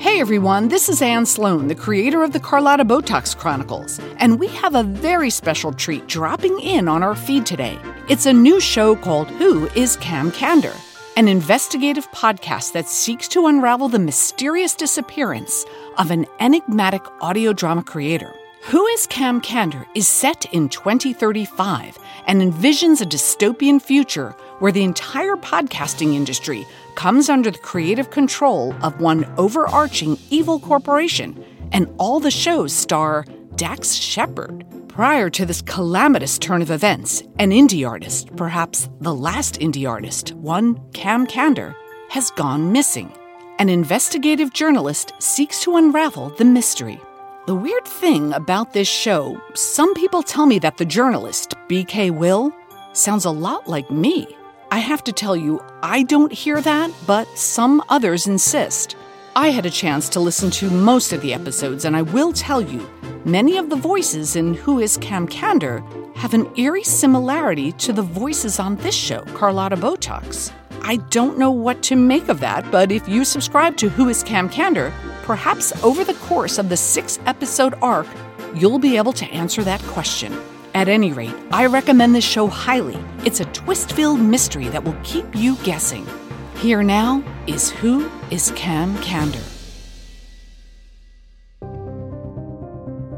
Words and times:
Hey 0.00 0.20
everyone, 0.20 0.68
this 0.68 0.88
is 0.88 1.02
Anne 1.02 1.26
Sloan, 1.26 1.66
the 1.66 1.74
creator 1.74 2.22
of 2.22 2.32
the 2.32 2.38
Carlotta 2.38 2.84
Botox 2.84 3.36
Chronicles, 3.36 3.98
and 4.18 4.38
we 4.38 4.46
have 4.46 4.76
a 4.76 4.84
very 4.84 5.28
special 5.28 5.72
treat 5.72 6.06
dropping 6.06 6.60
in 6.60 6.86
on 6.86 7.02
our 7.02 7.16
feed 7.16 7.44
today. 7.44 7.76
It's 8.08 8.24
a 8.24 8.32
new 8.32 8.60
show 8.60 8.94
called 8.94 9.26
Who 9.26 9.66
is 9.70 9.96
Cam 9.96 10.30
Candor, 10.30 10.74
an 11.16 11.26
investigative 11.26 12.08
podcast 12.12 12.74
that 12.74 12.88
seeks 12.88 13.26
to 13.28 13.48
unravel 13.48 13.88
the 13.88 13.98
mysterious 13.98 14.76
disappearance 14.76 15.64
of 15.96 16.12
an 16.12 16.26
enigmatic 16.38 17.02
audio 17.20 17.52
drama 17.52 17.82
creator. 17.82 18.32
Who 18.66 18.86
is 18.86 19.06
Cam 19.08 19.40
Candor 19.40 19.84
is 19.96 20.06
set 20.06 20.44
in 20.52 20.68
2035 20.68 21.98
and 22.26 22.40
envisions 22.40 23.00
a 23.00 23.04
dystopian 23.04 23.82
future 23.82 24.30
where 24.60 24.72
the 24.72 24.84
entire 24.84 25.36
podcasting 25.36 26.14
industry 26.14 26.66
comes 26.98 27.28
under 27.28 27.48
the 27.48 27.58
creative 27.58 28.10
control 28.10 28.74
of 28.82 29.00
one 29.00 29.24
overarching 29.38 30.18
evil 30.30 30.58
corporation, 30.58 31.44
and 31.70 31.86
all 31.96 32.18
the 32.18 32.28
shows 32.28 32.72
star 32.72 33.24
Dax 33.54 33.94
Shepard. 33.94 34.64
Prior 34.88 35.30
to 35.30 35.46
this 35.46 35.62
calamitous 35.62 36.40
turn 36.40 36.60
of 36.60 36.72
events, 36.72 37.22
an 37.38 37.50
indie 37.52 37.88
artist, 37.88 38.34
perhaps 38.34 38.88
the 39.00 39.14
last 39.14 39.60
indie 39.60 39.88
artist, 39.88 40.32
one 40.34 40.76
Cam 40.90 41.24
Candor, 41.24 41.72
has 42.08 42.32
gone 42.32 42.72
missing. 42.72 43.12
An 43.60 43.68
investigative 43.68 44.52
journalist 44.52 45.12
seeks 45.20 45.62
to 45.62 45.76
unravel 45.76 46.30
the 46.30 46.44
mystery. 46.44 47.00
The 47.46 47.54
weird 47.54 47.86
thing 47.86 48.32
about 48.32 48.72
this 48.72 48.88
show, 48.88 49.40
some 49.54 49.94
people 49.94 50.24
tell 50.24 50.46
me 50.46 50.58
that 50.58 50.78
the 50.78 50.84
journalist, 50.84 51.54
BK 51.68 52.10
Will, 52.10 52.52
sounds 52.92 53.24
a 53.24 53.30
lot 53.30 53.68
like 53.68 53.88
me. 53.88 54.26
I 54.70 54.80
have 54.80 55.02
to 55.04 55.12
tell 55.12 55.34
you, 55.34 55.64
I 55.82 56.02
don't 56.02 56.30
hear 56.30 56.60
that, 56.60 56.92
but 57.06 57.26
some 57.38 57.82
others 57.88 58.26
insist. 58.26 58.96
I 59.34 59.48
had 59.48 59.64
a 59.64 59.70
chance 59.70 60.10
to 60.10 60.20
listen 60.20 60.50
to 60.52 60.68
most 60.68 61.10
of 61.12 61.22
the 61.22 61.32
episodes, 61.32 61.86
and 61.86 61.96
I 61.96 62.02
will 62.02 62.34
tell 62.34 62.60
you, 62.60 62.86
many 63.24 63.56
of 63.56 63.70
the 63.70 63.76
voices 63.76 64.36
in 64.36 64.52
Who 64.52 64.78
is 64.78 64.98
Cam 64.98 65.26
Candor 65.26 65.82
have 66.16 66.34
an 66.34 66.52
eerie 66.58 66.84
similarity 66.84 67.72
to 67.72 67.94
the 67.94 68.02
voices 68.02 68.58
on 68.58 68.76
this 68.76 68.94
show, 68.94 69.22
Carlotta 69.32 69.76
Botox. 69.76 70.52
I 70.82 70.96
don't 70.96 71.38
know 71.38 71.50
what 71.50 71.82
to 71.84 71.96
make 71.96 72.28
of 72.28 72.40
that, 72.40 72.70
but 72.70 72.92
if 72.92 73.08
you 73.08 73.24
subscribe 73.24 73.78
to 73.78 73.88
Who 73.88 74.10
is 74.10 74.22
Cam 74.22 74.50
Candor, 74.50 74.92
perhaps 75.22 75.72
over 75.82 76.04
the 76.04 76.14
course 76.14 76.58
of 76.58 76.68
the 76.68 76.76
six 76.76 77.18
episode 77.24 77.72
arc, 77.80 78.06
you'll 78.54 78.78
be 78.78 78.98
able 78.98 79.14
to 79.14 79.26
answer 79.26 79.64
that 79.64 79.80
question. 79.84 80.38
At 80.78 80.88
any 80.88 81.12
rate, 81.12 81.34
I 81.50 81.66
recommend 81.66 82.14
this 82.14 82.22
show 82.22 82.46
highly. 82.46 82.96
It's 83.24 83.40
a 83.40 83.46
twist 83.46 83.94
filled 83.94 84.20
mystery 84.20 84.68
that 84.68 84.84
will 84.84 84.96
keep 85.02 85.26
you 85.34 85.56
guessing. 85.64 86.06
Here 86.54 86.84
now 86.84 87.24
is 87.48 87.70
Who 87.70 88.08
is 88.30 88.52
Cam 88.54 88.96
Candor? 88.98 89.42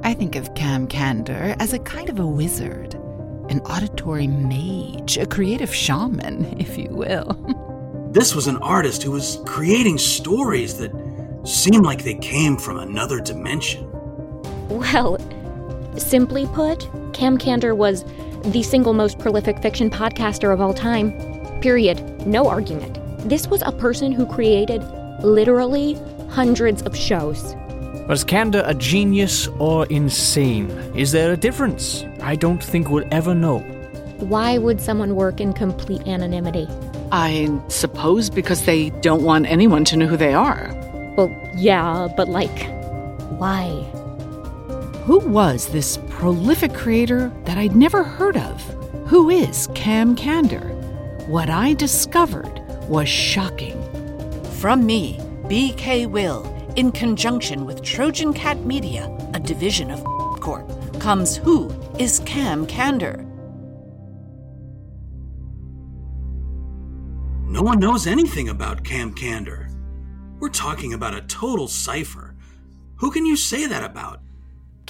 I 0.03 0.15
think 0.15 0.37
of 0.37 0.55
Cam 0.55 0.87
Candor 0.87 1.55
as 1.59 1.75
a 1.75 1.79
kind 1.81 2.09
of 2.09 2.19
a 2.19 2.27
wizard, 2.27 2.95
an 3.51 3.61
auditory 3.67 4.27
mage, 4.27 5.19
a 5.19 5.27
creative 5.27 5.75
shaman, 5.75 6.59
if 6.59 6.79
you 6.79 6.89
will. 6.89 7.35
This 8.11 8.35
was 8.35 8.47
an 8.47 8.57
artist 8.57 9.03
who 9.03 9.11
was 9.11 9.39
creating 9.45 9.99
stories 9.99 10.79
that 10.79 10.93
seemed 11.45 11.85
like 11.85 12.05
they 12.05 12.15
came 12.15 12.57
from 12.57 12.79
another 12.79 13.21
dimension. 13.21 13.87
Well, 14.71 15.19
simply 15.97 16.47
put, 16.49 16.89
Cam 17.13 17.39
Candor 17.39 17.75
was 17.75 18.05
the 18.45 18.63
single 18.63 18.93
most 18.93 19.19
prolific 19.19 19.61
fiction 19.61 19.91
podcaster 19.91 20.53
of 20.53 20.61
all 20.61 20.75
time. 20.75 21.13
Period. 21.61 22.27
No 22.27 22.49
argument. 22.49 22.99
This 23.29 23.47
was 23.49 23.63
a 23.67 23.73
person 23.73 24.13
who 24.13 24.27
created 24.27 24.83
literally 25.23 25.95
hundreds 26.31 26.83
of 26.83 26.97
shows. 26.97 27.55
Was 28.09 28.25
Candor 28.25 28.63
a 28.67 28.75
genius 28.75 29.47
or 29.59 29.87
insane? 29.87 30.71
Is 30.97 31.13
there 31.13 31.33
a 31.33 31.37
difference? 31.37 32.05
I 32.23 32.35
don't 32.35 32.63
think 32.63 32.89
we'll 32.89 33.07
ever 33.13 33.35
know. 33.35 33.59
Why 34.19 34.59
would 34.59 34.81
someone 34.81 35.15
work 35.15 35.41
in 35.41 35.53
complete 35.53 36.07
anonymity? 36.07 36.67
I 37.13 37.61
suppose 37.69 38.31
because 38.31 38.65
they 38.65 38.91
don't 39.01 39.23
want 39.23 39.47
anyone 39.47 39.85
to 39.87 39.97
know 39.97 40.07
who 40.07 40.17
they 40.17 40.35
are. 40.35 40.71
Well, 41.17 41.31
yeah, 41.55 42.09
but 42.17 42.29
like, 42.29 42.67
why? 43.39 43.69
Who 45.11 45.19
was 45.19 45.67
this 45.67 45.99
prolific 46.09 46.73
creator 46.73 47.33
that 47.45 47.59
I'd 47.59 47.75
never 47.75 48.05
heard 48.05 48.37
of? 48.37 48.63
Who 49.09 49.29
is 49.29 49.67
Cam 49.75 50.15
Candor? 50.15 50.69
What 51.27 51.51
I 51.51 51.75
discovered 51.75 52.61
was 52.89 53.09
shocking. 53.09 53.77
From 54.61 54.87
me, 54.87 55.19
BK 55.47 56.09
Will, 56.09 56.45
in 56.77 56.93
conjunction 56.93 57.67
with 57.67 57.83
Trojan 57.83 58.33
Cat 58.33 58.59
Media, 58.65 59.11
a 59.35 59.41
division 59.41 59.91
of 59.91 60.05
Corp, 60.41 60.71
comes 61.01 61.37
Who 61.39 61.71
is 61.99 62.21
Cam 62.21 62.65
Candor? 62.65 63.27
No 67.49 67.63
one 67.63 67.81
knows 67.81 68.07
anything 68.07 68.49
about 68.49 68.85
Cam 68.85 69.13
Candor. 69.13 69.71
We're 70.39 70.51
talking 70.51 70.93
about 70.93 71.17
a 71.17 71.23
total 71.23 71.67
cipher. 71.67 72.37
Who 72.99 73.11
can 73.11 73.27
you 73.27 73.35
say 73.35 73.67
that 73.67 73.83
about? 73.83 74.21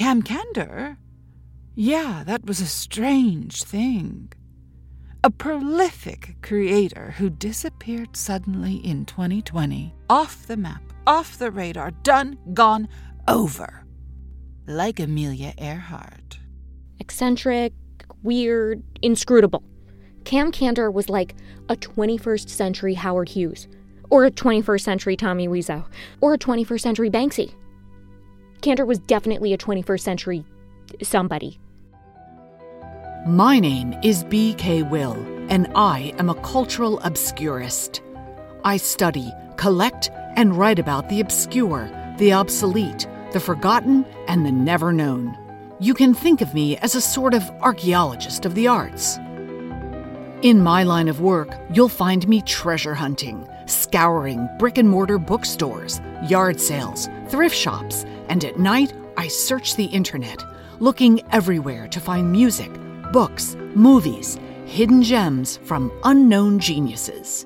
Cam 0.00 0.22
Candor? 0.22 0.96
Yeah, 1.74 2.22
that 2.24 2.46
was 2.46 2.62
a 2.62 2.66
strange 2.66 3.64
thing. 3.64 4.32
A 5.22 5.30
prolific 5.30 6.36
creator 6.40 7.10
who 7.18 7.28
disappeared 7.28 8.16
suddenly 8.16 8.76
in 8.76 9.04
2020. 9.04 9.94
Off 10.08 10.46
the 10.46 10.56
map, 10.56 10.80
off 11.06 11.36
the 11.36 11.50
radar, 11.50 11.90
done, 11.90 12.38
gone, 12.54 12.88
over. 13.28 13.84
Like 14.66 15.00
Amelia 15.00 15.52
Earhart. 15.58 16.38
Eccentric, 16.98 17.74
weird, 18.22 18.82
inscrutable. 19.02 19.62
Cam 20.24 20.50
was 20.94 21.10
like 21.10 21.34
a 21.68 21.76
21st 21.76 22.48
century 22.48 22.94
Howard 22.94 23.28
Hughes, 23.28 23.68
or 24.08 24.24
a 24.24 24.30
21st 24.30 24.80
century 24.80 25.14
Tommy 25.14 25.46
Wiseau, 25.46 25.84
or 26.22 26.32
a 26.32 26.38
21st 26.38 26.80
century 26.80 27.10
Banksy. 27.10 27.52
Candor 28.60 28.86
was 28.86 28.98
definitely 28.98 29.52
a 29.52 29.58
21st 29.58 30.00
century 30.00 30.44
somebody. 31.02 31.58
My 33.26 33.60
name 33.60 33.94
is 34.02 34.24
B.K. 34.24 34.82
Will, 34.82 35.14
and 35.48 35.70
I 35.74 36.14
am 36.18 36.30
a 36.30 36.34
cultural 36.36 36.98
obscurist. 37.00 38.02
I 38.64 38.76
study, 38.76 39.30
collect, 39.56 40.10
and 40.36 40.56
write 40.56 40.78
about 40.78 41.08
the 41.08 41.20
obscure, 41.20 41.90
the 42.18 42.32
obsolete, 42.32 43.06
the 43.32 43.40
forgotten, 43.40 44.04
and 44.26 44.44
the 44.44 44.52
never 44.52 44.92
known. 44.92 45.36
You 45.80 45.94
can 45.94 46.14
think 46.14 46.40
of 46.40 46.54
me 46.54 46.76
as 46.78 46.94
a 46.94 47.00
sort 47.00 47.34
of 47.34 47.48
archaeologist 47.60 48.44
of 48.46 48.54
the 48.54 48.68
arts. 48.68 49.18
In 50.42 50.62
my 50.62 50.82
line 50.84 51.08
of 51.08 51.20
work, 51.20 51.54
you'll 51.72 51.88
find 51.88 52.26
me 52.26 52.40
treasure 52.42 52.94
hunting, 52.94 53.46
scouring 53.66 54.48
brick 54.58 54.78
and 54.78 54.88
mortar 54.88 55.18
bookstores, 55.18 56.00
yard 56.26 56.58
sales, 56.58 57.08
thrift 57.28 57.54
shops, 57.54 58.06
and 58.30 58.44
at 58.44 58.58
night, 58.58 58.92
I 59.16 59.26
search 59.26 59.74
the 59.74 59.86
internet, 59.86 60.42
looking 60.78 61.20
everywhere 61.32 61.88
to 61.88 62.00
find 62.00 62.30
music, 62.30 62.70
books, 63.12 63.56
movies, 63.74 64.38
hidden 64.64 65.02
gems 65.02 65.58
from 65.64 65.92
unknown 66.04 66.60
geniuses. 66.60 67.44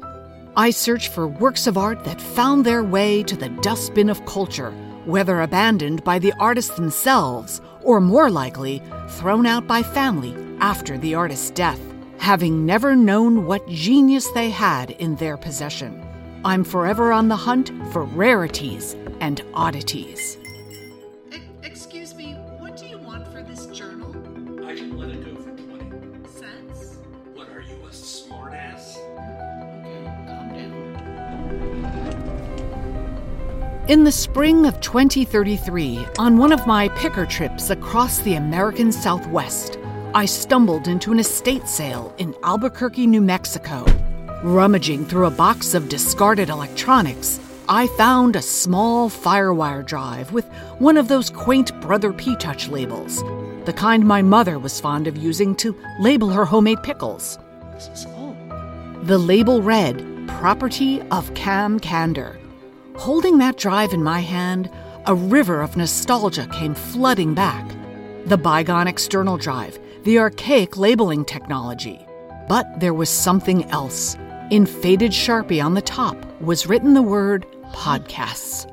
I 0.57 0.71
search 0.71 1.09
for 1.09 1.27
works 1.27 1.67
of 1.67 1.79
art 1.79 2.05
that 2.05 2.21
found 2.21 2.65
their 2.65 2.85
way 2.85 3.23
to 3.25 3.35
the 3.35 3.49
dustbin 3.49 4.11
of 4.11 4.25
culture, 4.27 4.73
whether 5.07 5.41
abandoned 5.41 6.05
by 6.05 6.19
the 6.19 6.35
artists 6.39 6.77
themselves 6.77 7.63
or 7.83 8.01
more 8.01 8.31
likely, 8.31 8.83
thrown 9.09 9.47
out 9.47 9.67
by 9.67 9.83
family 9.83 10.37
after 10.61 10.99
the 10.99 11.15
artist's 11.15 11.51
death, 11.51 11.81
having 12.19 12.67
never 12.67 12.95
known 12.95 13.47
what 13.47 13.67
genius 13.69 14.29
they 14.33 14.51
had 14.51 14.91
in 14.91 15.17
their 15.17 15.39
possession. 15.39 16.07
I'm 16.45 16.63
forever 16.63 17.11
on 17.11 17.29
the 17.29 17.37
hunt 17.37 17.73
for 17.91 18.05
rarities 18.05 18.95
and 19.21 19.43
oddities. 19.55 20.37
In 33.87 34.03
the 34.03 34.11
spring 34.11 34.65
of 34.65 34.81
2033, 34.81 36.07
on 36.19 36.39
one 36.39 36.53
of 36.53 36.67
my 36.67 36.89
picker 36.89 37.27
trips 37.27 37.69
across 37.69 38.19
the 38.21 38.37
American 38.37 38.91
Southwest, 38.91 39.79
I 40.15 40.25
stumbled 40.25 40.89
into 40.89 41.13
an 41.13 41.19
estate 41.19 41.69
sale 41.69 42.15
in 42.17 42.35
Albuquerque, 42.43 43.07
New 43.07 43.21
Mexico. 43.21 43.85
Rummaging 44.43 45.05
through 45.05 45.27
a 45.27 45.31
box 45.31 45.75
of 45.75 45.91
discarded 45.91 46.49
electronics, 46.49 47.39
I 47.69 47.89
found 47.89 48.37
a 48.37 48.41
small 48.41 49.11
Firewire 49.11 49.85
drive 49.85 50.33
with 50.33 50.47
one 50.79 50.97
of 50.97 51.09
those 51.09 51.29
quaint 51.29 51.79
Brother 51.83 52.15
P 52.15 52.37
Touch 52.37 52.69
labels, 52.69 53.23
the 53.67 53.75
kind 53.77 54.03
my 54.03 54.23
mother 54.23 54.59
was 54.59 54.81
fond 54.81 55.07
of 55.07 55.19
using 55.19 55.55
to 55.57 55.79
label 56.01 56.31
her 56.31 56.47
homemade 56.47 56.83
pickles. 56.83 57.39
The 59.03 59.19
label 59.19 59.61
read, 59.61 60.03
Property 60.27 61.03
of 61.11 61.35
Cam 61.35 61.79
Candor. 61.79 62.39
Holding 62.97 63.39
that 63.39 63.57
drive 63.57 63.93
in 63.93 64.05
my 64.05 64.21
hand, 64.21 64.71
a 65.07 65.15
river 65.15 65.61
of 65.61 65.77
nostalgia 65.77 66.47
came 66.53 66.75
flooding 66.75 67.35
back. 67.35 67.69
The 68.27 68.39
bygone 68.39 68.87
external 68.87 69.37
drive, 69.37 69.79
the 70.05 70.21
archaic 70.21 70.77
labeling 70.77 71.25
technology. 71.25 72.07
But 72.49 72.79
there 72.79 72.95
was 72.95 73.11
something 73.11 73.65
else. 73.71 74.17
In 74.51 74.65
faded 74.65 75.11
Sharpie 75.11 75.63
on 75.63 75.75
the 75.75 75.83
top 75.83 76.17
was 76.41 76.67
written 76.67 76.95
the 76.95 77.03
word 77.03 77.47
podcasts. 77.73 78.71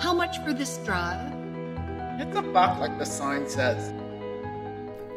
How 0.00 0.14
much 0.14 0.38
for 0.44 0.54
this 0.54 0.78
drive? 0.78 1.32
It's 2.20 2.34
a 2.34 2.42
buck 2.42 2.80
like 2.80 2.98
the 2.98 3.04
sign 3.04 3.46
says. 3.46 3.92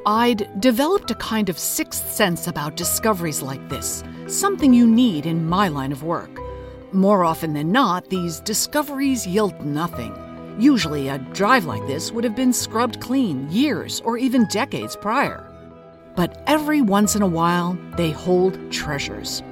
I'd 0.06 0.60
developed 0.60 1.10
a 1.10 1.16
kind 1.16 1.48
of 1.48 1.58
sixth 1.58 2.12
sense 2.12 2.48
about 2.48 2.76
discoveries 2.76 3.42
like 3.42 3.70
this, 3.70 4.04
something 4.28 4.74
you 4.74 4.86
need 4.86 5.26
in 5.26 5.48
my 5.48 5.70
line 5.70 5.94
of 5.94 6.04
work. 6.04 6.45
More 6.96 7.26
often 7.26 7.52
than 7.52 7.74
not, 7.74 8.10
these 8.10 8.40
discoveries 8.40 9.28
yield 9.28 9.66
nothing. 9.66 10.16
Usually, 10.58 11.10
a 11.10 11.18
drive 11.18 11.66
like 11.66 11.86
this 11.88 12.10
would 12.10 12.24
have 12.24 12.38
been 12.38 12.54
scrubbed 12.54 13.02
clean 13.02 13.52
years 13.52 14.00
or 14.06 14.18
even 14.18 14.48
decades 14.48 14.96
prior. 14.96 15.46
But 16.16 16.42
every 16.48 16.80
once 16.80 17.14
in 17.14 17.22
a 17.22 17.28
while, 17.28 17.78
they 17.98 18.12
hold 18.12 18.72
treasures. 18.72 19.44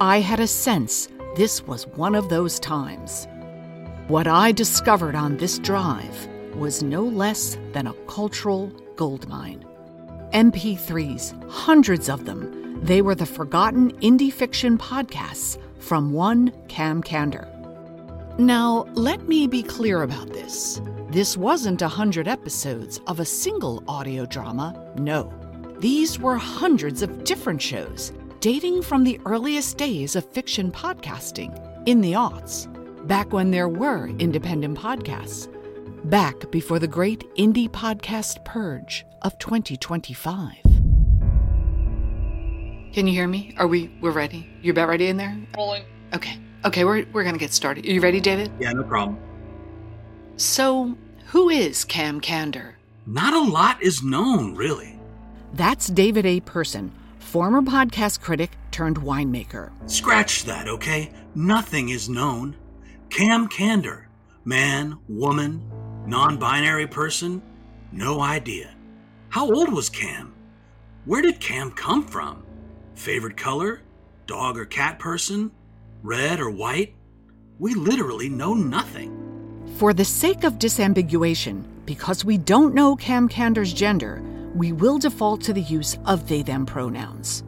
I 0.00 0.18
had 0.18 0.40
a 0.40 0.48
sense 0.48 1.08
this 1.36 1.62
was 1.62 1.86
one 1.86 2.16
of 2.16 2.30
those 2.30 2.58
times. 2.58 3.28
What 4.08 4.26
I 4.26 4.50
discovered 4.50 5.14
on 5.14 5.36
this 5.36 5.60
drive 5.60 6.28
was 6.56 6.82
no 6.82 7.04
less 7.04 7.56
than 7.74 7.86
a 7.86 7.94
cultural 8.08 8.72
goldmine. 8.96 9.64
MP3s, 10.32 11.48
hundreds 11.48 12.08
of 12.08 12.24
them, 12.24 12.80
they 12.82 13.02
were 13.02 13.14
the 13.14 13.24
forgotten 13.24 13.92
indie 14.00 14.32
fiction 14.32 14.76
podcasts 14.76 15.58
from 15.78 16.12
one 16.12 16.52
Cam 16.68 17.02
Candor. 17.02 17.48
Now, 18.38 18.86
let 18.94 19.26
me 19.28 19.46
be 19.46 19.62
clear 19.62 20.02
about 20.02 20.32
this. 20.32 20.80
This 21.08 21.36
wasn't 21.36 21.80
a 21.82 21.88
hundred 21.88 22.28
episodes 22.28 23.00
of 23.06 23.20
a 23.20 23.24
single 23.24 23.82
audio 23.88 24.26
drama, 24.26 24.92
no. 24.96 25.32
These 25.78 26.18
were 26.18 26.36
hundreds 26.36 27.02
of 27.02 27.24
different 27.24 27.62
shows, 27.62 28.12
dating 28.40 28.82
from 28.82 29.04
the 29.04 29.20
earliest 29.24 29.78
days 29.78 30.16
of 30.16 30.30
fiction 30.32 30.70
podcasting 30.70 31.58
in 31.86 32.00
the 32.00 32.12
aughts, 32.12 32.66
back 33.06 33.32
when 33.32 33.50
there 33.50 33.68
were 33.68 34.08
independent 34.18 34.76
podcasts, 34.76 35.48
back 36.10 36.50
before 36.50 36.78
the 36.78 36.88
great 36.88 37.24
indie 37.36 37.70
podcast 37.70 38.44
purge 38.44 39.06
of 39.22 39.38
2025. 39.38 40.75
Can 42.96 43.06
you 43.06 43.12
hear 43.12 43.28
me? 43.28 43.54
Are 43.58 43.66
we 43.66 43.90
we're 44.00 44.10
ready? 44.10 44.48
You 44.62 44.72
about 44.72 44.88
ready 44.88 45.08
in 45.08 45.18
there? 45.18 45.36
Rolling. 45.54 45.84
Okay. 46.14 46.38
Okay, 46.64 46.82
we're 46.86 47.04
we're 47.12 47.24
gonna 47.24 47.36
get 47.36 47.52
started. 47.52 47.84
Are 47.84 47.90
you 47.90 48.00
ready, 48.00 48.20
David? 48.20 48.50
Yeah, 48.58 48.72
no 48.72 48.84
problem. 48.84 49.18
So, 50.36 50.96
who 51.26 51.50
is 51.50 51.84
Cam 51.84 52.22
Candor? 52.22 52.76
Not 53.06 53.34
a 53.34 53.50
lot 53.50 53.82
is 53.82 54.02
known, 54.02 54.54
really. 54.54 54.98
That's 55.52 55.88
David 55.88 56.24
A. 56.24 56.40
Person, 56.40 56.90
former 57.18 57.60
podcast 57.60 58.22
critic 58.22 58.52
turned 58.70 58.96
winemaker. 58.96 59.72
Scratch 59.90 60.44
that, 60.44 60.66
okay? 60.66 61.12
Nothing 61.34 61.90
is 61.90 62.08
known. 62.08 62.56
Cam 63.10 63.46
Candor, 63.48 64.08
man, 64.46 64.98
woman, 65.06 65.70
non 66.06 66.38
binary 66.38 66.86
person, 66.86 67.42
no 67.92 68.22
idea. 68.22 68.74
How 69.28 69.52
old 69.52 69.70
was 69.70 69.90
Cam? 69.90 70.32
Where 71.04 71.20
did 71.20 71.40
Cam 71.40 71.72
come 71.72 72.02
from? 72.02 72.45
Favorite 72.96 73.36
color? 73.36 73.82
Dog 74.26 74.58
or 74.58 74.64
cat 74.64 74.98
person? 74.98 75.52
Red 76.02 76.40
or 76.40 76.50
white? 76.50 76.94
We 77.58 77.74
literally 77.74 78.28
know 78.30 78.54
nothing. 78.54 79.12
For 79.76 79.92
the 79.92 80.04
sake 80.04 80.44
of 80.44 80.54
disambiguation, 80.54 81.62
because 81.84 82.24
we 82.24 82.38
don't 82.38 82.74
know 82.74 82.96
Cam 82.96 83.28
Candor's 83.28 83.72
gender, 83.74 84.22
we 84.54 84.72
will 84.72 84.98
default 84.98 85.42
to 85.42 85.52
the 85.52 85.60
use 85.60 85.98
of 86.06 86.26
they 86.26 86.42
them 86.42 86.64
pronouns. 86.64 87.44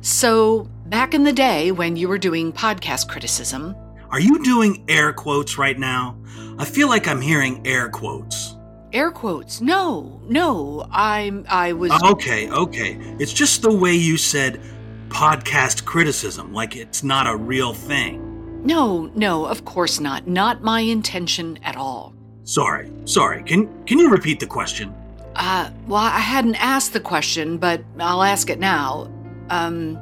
So, 0.00 0.68
back 0.86 1.14
in 1.14 1.22
the 1.22 1.32
day 1.32 1.70
when 1.70 1.94
you 1.96 2.08
were 2.08 2.18
doing 2.18 2.52
podcast 2.52 3.08
criticism, 3.08 3.76
Are 4.10 4.20
you 4.20 4.42
doing 4.42 4.84
air 4.88 5.12
quotes 5.12 5.58
right 5.58 5.78
now? 5.78 6.16
I 6.58 6.64
feel 6.64 6.88
like 6.88 7.06
I'm 7.06 7.20
hearing 7.20 7.64
air 7.66 7.88
quotes. 7.88 8.56
air 8.92 9.10
quotes, 9.12 9.60
no, 9.60 10.20
no, 10.26 10.88
I'm, 10.90 11.44
I 11.48 11.72
was. 11.72 11.92
Okay, 12.02 12.50
okay. 12.50 12.96
It's 13.20 13.32
just 13.32 13.62
the 13.62 13.72
way 13.72 13.94
you 13.94 14.16
said 14.16 14.60
podcast 15.08 15.84
criticism, 15.84 16.52
like 16.52 16.76
it's 16.76 17.02
not 17.02 17.26
a 17.26 17.36
real 17.36 17.72
thing. 17.72 18.64
No, 18.64 19.10
no, 19.14 19.46
of 19.46 19.64
course 19.64 20.00
not. 20.00 20.26
Not 20.26 20.62
my 20.62 20.80
intention 20.80 21.58
at 21.62 21.76
all. 21.76 22.14
Sorry, 22.44 22.90
sorry. 23.04 23.42
Can 23.44 23.84
can 23.84 23.98
you 23.98 24.10
repeat 24.10 24.40
the 24.40 24.46
question? 24.46 24.94
Uh, 25.36 25.70
well, 25.86 26.02
I 26.02 26.18
hadn't 26.18 26.56
asked 26.56 26.92
the 26.92 27.00
question, 27.00 27.58
but 27.58 27.82
I'll 28.00 28.22
ask 28.22 28.50
it 28.50 28.58
now. 28.58 29.10
Um, 29.50 29.98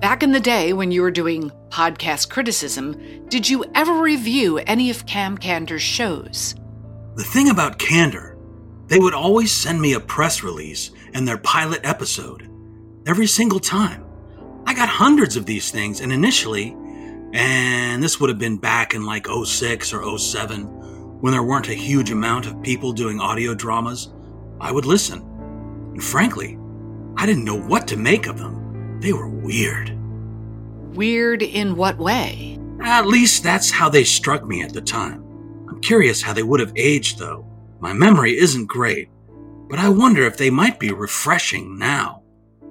back 0.00 0.22
in 0.22 0.32
the 0.32 0.40
day 0.40 0.72
when 0.72 0.90
you 0.90 1.02
were 1.02 1.10
doing 1.10 1.50
podcast 1.68 2.30
criticism, 2.30 3.26
did 3.28 3.48
you 3.48 3.64
ever 3.74 3.92
review 3.94 4.58
any 4.58 4.90
of 4.90 5.06
Cam 5.06 5.36
Candor's 5.36 5.82
shows? 5.82 6.54
The 7.16 7.24
thing 7.24 7.50
about 7.50 7.78
Candor, 7.78 8.36
they 8.86 8.98
would 8.98 9.14
always 9.14 9.52
send 9.52 9.80
me 9.80 9.92
a 9.92 10.00
press 10.00 10.42
release 10.42 10.90
and 11.12 11.26
their 11.26 11.38
pilot 11.38 11.80
episode. 11.84 12.48
Every 13.06 13.26
single 13.26 13.60
time. 13.60 14.03
I 14.66 14.74
got 14.74 14.88
hundreds 14.88 15.36
of 15.36 15.46
these 15.46 15.70
things, 15.70 16.00
and 16.00 16.12
initially, 16.12 16.76
and 17.32 18.02
this 18.02 18.20
would 18.20 18.30
have 18.30 18.38
been 18.38 18.56
back 18.56 18.94
in 18.94 19.04
like 19.04 19.26
06 19.26 19.92
or 19.92 20.18
07, 20.18 20.64
when 21.20 21.32
there 21.32 21.42
weren't 21.42 21.68
a 21.68 21.74
huge 21.74 22.10
amount 22.10 22.46
of 22.46 22.62
people 22.62 22.92
doing 22.92 23.20
audio 23.20 23.54
dramas, 23.54 24.12
I 24.60 24.72
would 24.72 24.86
listen. 24.86 25.20
And 25.92 26.02
frankly, 26.02 26.58
I 27.16 27.26
didn't 27.26 27.44
know 27.44 27.60
what 27.60 27.86
to 27.88 27.96
make 27.96 28.26
of 28.26 28.38
them. 28.38 29.00
They 29.00 29.12
were 29.12 29.28
weird. 29.28 29.96
Weird 30.94 31.42
in 31.42 31.76
what 31.76 31.98
way? 31.98 32.58
At 32.82 33.06
least 33.06 33.42
that's 33.42 33.70
how 33.70 33.88
they 33.88 34.04
struck 34.04 34.44
me 34.44 34.62
at 34.62 34.72
the 34.72 34.80
time. 34.80 35.24
I'm 35.68 35.80
curious 35.80 36.22
how 36.22 36.32
they 36.32 36.42
would 36.42 36.60
have 36.60 36.72
aged, 36.76 37.18
though. 37.18 37.46
My 37.80 37.92
memory 37.92 38.36
isn't 38.36 38.66
great, 38.66 39.08
but 39.68 39.78
I 39.78 39.88
wonder 39.88 40.22
if 40.24 40.36
they 40.36 40.50
might 40.50 40.78
be 40.78 40.92
refreshing 40.92 41.78
now. 41.78 42.23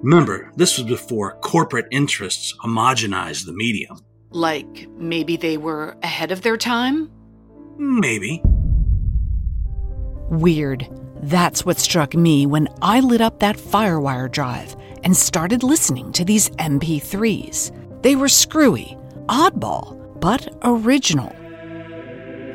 Remember, 0.04 0.52
this 0.54 0.76
was 0.76 0.86
before 0.86 1.38
corporate 1.40 1.86
interests 1.90 2.54
homogenized 2.62 3.46
the 3.46 3.54
medium. 3.54 3.96
Like 4.32 4.86
maybe 4.98 5.38
they 5.38 5.56
were 5.56 5.96
ahead 6.02 6.30
of 6.30 6.42
their 6.42 6.58
time? 6.58 7.10
Maybe. 7.78 8.42
Weird. 10.28 10.86
That's 11.22 11.64
what 11.64 11.78
struck 11.78 12.12
me 12.12 12.44
when 12.44 12.68
I 12.82 13.00
lit 13.00 13.22
up 13.22 13.40
that 13.40 13.56
Firewire 13.56 14.30
drive 14.30 14.76
and 15.04 15.16
started 15.16 15.62
listening 15.62 16.12
to 16.12 16.24
these 16.26 16.50
MP3s. 16.50 18.02
They 18.02 18.14
were 18.14 18.28
screwy, 18.28 18.98
oddball, 19.30 20.20
but 20.20 20.54
original. 20.64 21.34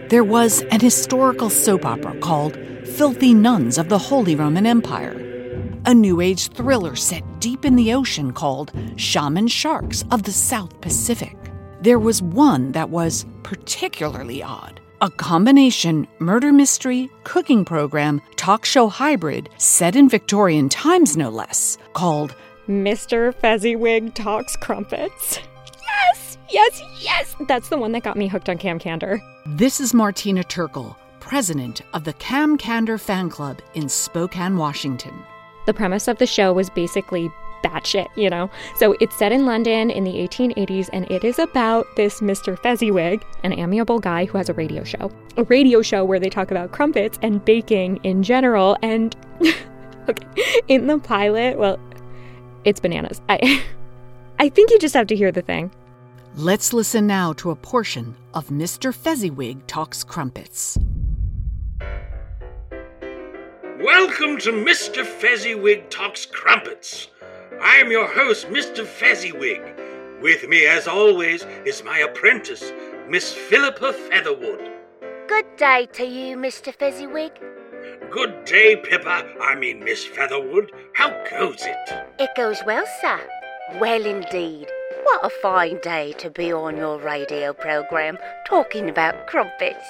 There 0.09 0.23
was 0.23 0.61
an 0.69 0.81
historical 0.81 1.49
soap 1.49 1.83
opera 1.83 2.15
called 2.19 2.59
Filthy 2.85 3.33
Nuns 3.33 3.79
of 3.79 3.89
the 3.89 3.97
Holy 3.97 4.35
Roman 4.35 4.67
Empire, 4.67 5.28
a 5.89 5.93
New 5.95 6.21
Age 6.21 6.49
thriller 6.49 6.95
set 6.95 7.23
deep 7.39 7.65
in 7.65 7.75
the 7.75 7.95
ocean 7.95 8.31
called 8.31 8.71
Shaman 8.95 9.47
Sharks 9.47 10.05
of 10.11 10.21
the 10.21 10.31
South 10.31 10.79
Pacific. 10.81 11.35
there 11.81 11.97
was 11.97 12.21
one 12.21 12.71
that 12.73 12.91
was 12.91 13.25
particularly 13.41 14.43
odd. 14.43 14.79
A 15.01 15.09
combination 15.09 16.07
murder 16.19 16.53
mystery, 16.53 17.09
cooking 17.23 17.65
program, 17.65 18.21
talk 18.35 18.65
show 18.65 18.87
hybrid 18.87 19.49
set 19.57 19.95
in 19.95 20.07
Victorian 20.07 20.69
times, 20.69 21.17
no 21.17 21.29
less, 21.29 21.79
called 21.93 22.35
Mr. 22.67 23.33
Fezziwhig 23.33 24.13
Talks 24.13 24.55
Crumpets. 24.57 25.39
Yes, 25.87 26.37
yes, 26.51 26.81
yes! 27.01 27.35
That's 27.47 27.69
the 27.69 27.79
one 27.79 27.93
that 27.93 28.03
got 28.03 28.15
me 28.15 28.27
hooked 28.27 28.47
on 28.49 28.59
Cam 28.59 28.77
Candor. 28.77 29.19
This 29.47 29.79
is 29.79 29.95
Martina 29.95 30.43
Terkle, 30.43 30.95
president 31.19 31.81
of 31.95 32.03
the 32.03 32.13
Cam 32.13 32.59
Candor 32.59 32.99
fan 32.99 33.31
club 33.31 33.59
in 33.73 33.89
Spokane, 33.89 34.55
Washington. 34.55 35.15
The 35.65 35.73
premise 35.73 36.07
of 36.07 36.17
the 36.17 36.25
show 36.25 36.53
was 36.53 36.69
basically 36.69 37.31
batshit, 37.63 38.07
you 38.15 38.29
know? 38.29 38.49
So 38.77 38.95
it's 38.99 39.15
set 39.15 39.31
in 39.31 39.45
London 39.45 39.89
in 39.89 40.03
the 40.03 40.13
1880s, 40.13 40.89
and 40.93 41.09
it 41.11 41.23
is 41.23 41.39
about 41.39 41.87
this 41.95 42.21
Mr. 42.21 42.57
Fezziwhig, 42.57 43.23
an 43.43 43.53
amiable 43.53 43.99
guy 43.99 44.25
who 44.25 44.37
has 44.37 44.49
a 44.49 44.53
radio 44.53 44.83
show. 44.83 45.11
A 45.37 45.43
radio 45.43 45.81
show 45.81 46.03
where 46.05 46.19
they 46.19 46.29
talk 46.29 46.51
about 46.51 46.71
crumpets 46.71 47.19
and 47.21 47.43
baking 47.43 47.99
in 48.03 48.23
general. 48.23 48.77
And, 48.81 49.15
okay, 50.09 50.61
in 50.67 50.87
the 50.87 50.99
pilot, 50.99 51.57
well, 51.57 51.79
it's 52.63 52.79
bananas. 52.79 53.21
I, 53.29 53.63
I 54.39 54.49
think 54.49 54.71
you 54.71 54.79
just 54.79 54.93
have 54.93 55.07
to 55.07 55.15
hear 55.15 55.31
the 55.31 55.41
thing. 55.41 55.71
Let's 56.35 56.73
listen 56.73 57.07
now 57.07 57.33
to 57.33 57.51
a 57.51 57.55
portion 57.55 58.15
of 58.33 58.47
Mr. 58.49 58.93
Fezziwhig 58.93 59.61
Talks 59.67 60.03
Crumpets. 60.03 60.77
Welcome 63.79 64.37
to 64.39 64.51
Mr. 64.51 65.05
Fezziwhig 65.05 65.89
Talks 65.89 66.25
Crumpets. 66.25 67.07
I 67.61 67.77
am 67.77 67.89
your 67.89 68.07
host, 68.07 68.47
Mr. 68.47 68.85
Fezziwhig. 68.85 70.21
With 70.21 70.49
me, 70.49 70.67
as 70.67 70.85
always, 70.85 71.45
is 71.65 71.81
my 71.85 71.99
apprentice, 71.99 72.73
Miss 73.07 73.33
Philippa 73.33 73.93
Featherwood. 73.93 74.69
Good 75.27 75.45
day 75.55 75.87
to 75.93 76.03
you, 76.03 76.35
Mr. 76.35 76.75
Fezziwhig. 76.75 77.31
Good 78.11 78.43
day, 78.43 78.75
Pippa. 78.75 79.23
I 79.41 79.55
mean, 79.55 79.81
Miss 79.81 80.03
Featherwood. 80.03 80.73
How 80.91 81.11
goes 81.29 81.61
it? 81.61 82.05
It 82.19 82.31
goes 82.35 82.61
well, 82.65 82.85
sir. 82.99 83.21
Well, 83.79 84.05
indeed. 84.05 84.67
What 85.03 85.25
a 85.25 85.29
fine 85.41 85.79
day 85.81 86.11
to 86.17 86.29
be 86.29 86.51
on 86.51 86.75
your 86.75 86.99
radio 86.99 87.53
program 87.53 88.17
talking 88.45 88.89
about 88.89 89.27
crumpets. 89.27 89.87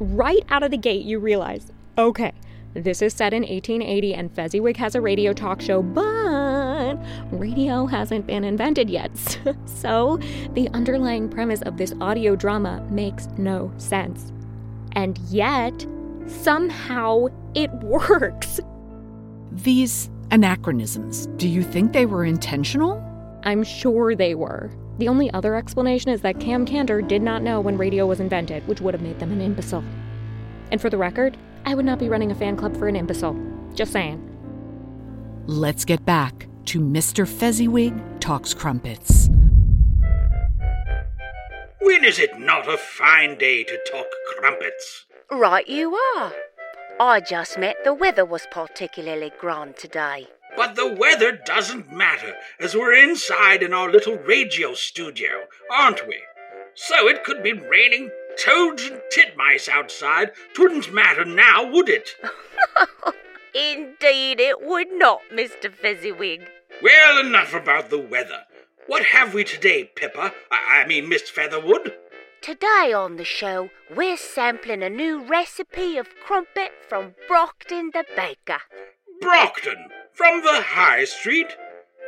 Right 0.00 0.44
out 0.48 0.64
of 0.64 0.72
the 0.72 0.76
gate, 0.76 1.04
you 1.04 1.20
realize 1.20 1.70
okay, 2.00 2.32
this 2.74 3.02
is 3.02 3.12
set 3.12 3.34
in 3.34 3.42
1880 3.42 4.14
and 4.14 4.34
Fezziwhig 4.34 4.76
has 4.76 4.94
a 4.94 5.00
radio 5.00 5.32
talk 5.32 5.60
show, 5.60 5.82
but 5.82 6.96
radio 7.30 7.86
hasn't 7.86 8.26
been 8.26 8.44
invented 8.44 8.88
yet. 8.88 9.10
so 9.66 10.18
the 10.54 10.68
underlying 10.72 11.28
premise 11.28 11.62
of 11.62 11.76
this 11.76 11.92
audio 12.00 12.34
drama 12.34 12.86
makes 12.90 13.26
no 13.36 13.72
sense. 13.76 14.32
And 14.92 15.18
yet, 15.28 15.86
somehow 16.26 17.26
it 17.54 17.70
works. 17.82 18.60
These 19.52 20.10
anachronisms, 20.30 21.26
do 21.36 21.48
you 21.48 21.62
think 21.62 21.92
they 21.92 22.06
were 22.06 22.24
intentional? 22.24 23.04
I'm 23.42 23.62
sure 23.62 24.14
they 24.14 24.34
were. 24.34 24.70
The 24.98 25.08
only 25.08 25.30
other 25.32 25.54
explanation 25.54 26.10
is 26.10 26.20
that 26.22 26.40
Cam 26.40 26.66
Candor 26.66 27.02
did 27.02 27.22
not 27.22 27.42
know 27.42 27.60
when 27.60 27.78
radio 27.78 28.06
was 28.06 28.20
invented, 28.20 28.66
which 28.68 28.80
would 28.80 28.94
have 28.94 29.02
made 29.02 29.18
them 29.18 29.32
an 29.32 29.40
imbecile. 29.40 29.84
And 30.70 30.80
for 30.80 30.90
the 30.90 30.98
record, 30.98 31.36
I 31.70 31.74
would 31.74 31.84
not 31.84 32.00
be 32.00 32.08
running 32.08 32.32
a 32.32 32.34
fan 32.34 32.56
club 32.56 32.76
for 32.76 32.88
an 32.88 32.96
imbecile. 32.96 33.38
Just 33.74 33.92
saying. 33.92 34.18
Let's 35.46 35.84
get 35.84 36.04
back 36.04 36.48
to 36.64 36.80
Mr. 36.80 37.24
Fezziwhig 37.24 38.18
Talks 38.18 38.52
Crumpets. 38.52 39.28
When 41.80 42.04
is 42.04 42.18
it 42.18 42.40
not 42.40 42.68
a 42.68 42.76
fine 42.76 43.38
day 43.38 43.62
to 43.62 43.78
talk 43.88 44.06
crumpets? 44.36 45.06
Right, 45.30 45.68
you 45.68 45.94
are. 46.16 46.32
I 46.98 47.20
just 47.20 47.56
meant 47.56 47.76
the 47.84 47.94
weather 47.94 48.24
was 48.24 48.48
particularly 48.50 49.30
grand 49.38 49.76
today. 49.76 50.26
But 50.56 50.74
the 50.74 50.92
weather 50.92 51.38
doesn't 51.46 51.92
matter, 51.92 52.34
as 52.58 52.74
we're 52.74 53.00
inside 53.00 53.62
in 53.62 53.72
our 53.72 53.88
little 53.88 54.16
radio 54.16 54.74
studio, 54.74 55.44
aren't 55.70 56.04
we? 56.08 56.16
So 56.74 57.06
it 57.06 57.22
could 57.22 57.44
be 57.44 57.52
raining 57.52 58.10
toads 58.38 58.84
and 58.84 59.00
titmice 59.12 59.68
outside. 59.68 60.30
Twouldn't 60.54 60.92
matter 60.92 61.24
now, 61.24 61.70
would 61.70 61.88
it? 61.88 62.10
Indeed, 63.54 64.40
it 64.40 64.62
would 64.62 64.92
not, 64.92 65.20
Mr. 65.32 65.72
Fezziwhig. 65.72 66.46
Well, 66.82 67.18
enough 67.18 67.52
about 67.52 67.90
the 67.90 67.98
weather. 67.98 68.44
What 68.86 69.04
have 69.06 69.34
we 69.34 69.44
today, 69.44 69.84
Pippa? 69.84 70.32
I, 70.50 70.82
I 70.82 70.86
mean, 70.86 71.08
Miss 71.08 71.28
Featherwood? 71.28 71.94
Today 72.40 72.92
on 72.94 73.16
the 73.16 73.24
show, 73.24 73.70
we're 73.94 74.16
sampling 74.16 74.82
a 74.82 74.88
new 74.88 75.22
recipe 75.22 75.98
of 75.98 76.08
crumpet 76.24 76.72
from 76.88 77.14
Brockton 77.28 77.90
the 77.92 78.04
baker. 78.16 78.60
Brockton, 79.20 79.88
from 80.12 80.42
the 80.42 80.62
High 80.62 81.04
Street? 81.04 81.54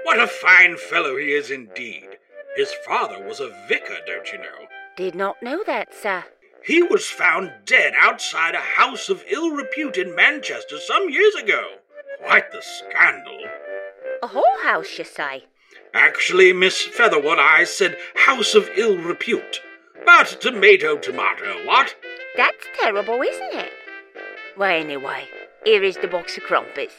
What 0.04 0.18
a 0.18 0.26
fine 0.26 0.76
fellow 0.76 1.16
he 1.16 1.32
is 1.32 1.50
indeed. 1.50 2.08
His 2.56 2.72
father 2.86 3.22
was 3.22 3.40
a 3.40 3.54
vicar, 3.68 3.98
don't 4.06 4.32
you 4.32 4.38
know? 4.38 4.66
Did 4.96 5.14
not 5.14 5.42
know 5.42 5.62
that, 5.66 5.94
sir. 5.94 6.24
He 6.64 6.82
was 6.82 7.08
found 7.08 7.50
dead 7.64 7.94
outside 7.98 8.54
a 8.54 8.60
house 8.60 9.08
of 9.08 9.24
ill 9.28 9.50
repute 9.50 9.96
in 9.96 10.14
Manchester 10.14 10.78
some 10.78 11.08
years 11.08 11.34
ago. 11.34 11.62
Quite 12.24 12.52
the 12.52 12.62
scandal. 12.62 13.40
A 14.22 14.28
whole 14.28 14.58
house, 14.62 14.98
you 14.98 15.04
say? 15.04 15.46
Actually, 15.94 16.52
Miss 16.52 16.82
Featherwood, 16.82 17.38
I 17.38 17.64
said 17.64 17.96
house 18.14 18.54
of 18.54 18.70
ill 18.76 18.98
repute. 18.98 19.60
But 20.04 20.38
tomato, 20.40 20.98
tomato, 20.98 21.66
what? 21.66 21.94
That's 22.36 22.66
terrible, 22.80 23.22
isn't 23.22 23.54
it? 23.54 23.72
Well, 24.56 24.70
anyway, 24.70 25.26
here 25.64 25.82
is 25.82 25.96
the 25.96 26.08
box 26.08 26.36
of 26.36 26.44
crumpets. 26.44 26.94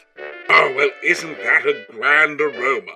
Oh, 0.49 0.73
well, 0.75 0.89
isn't 1.03 1.37
that 1.37 1.65
a 1.65 1.85
grand 1.91 2.41
aroma? 2.41 2.95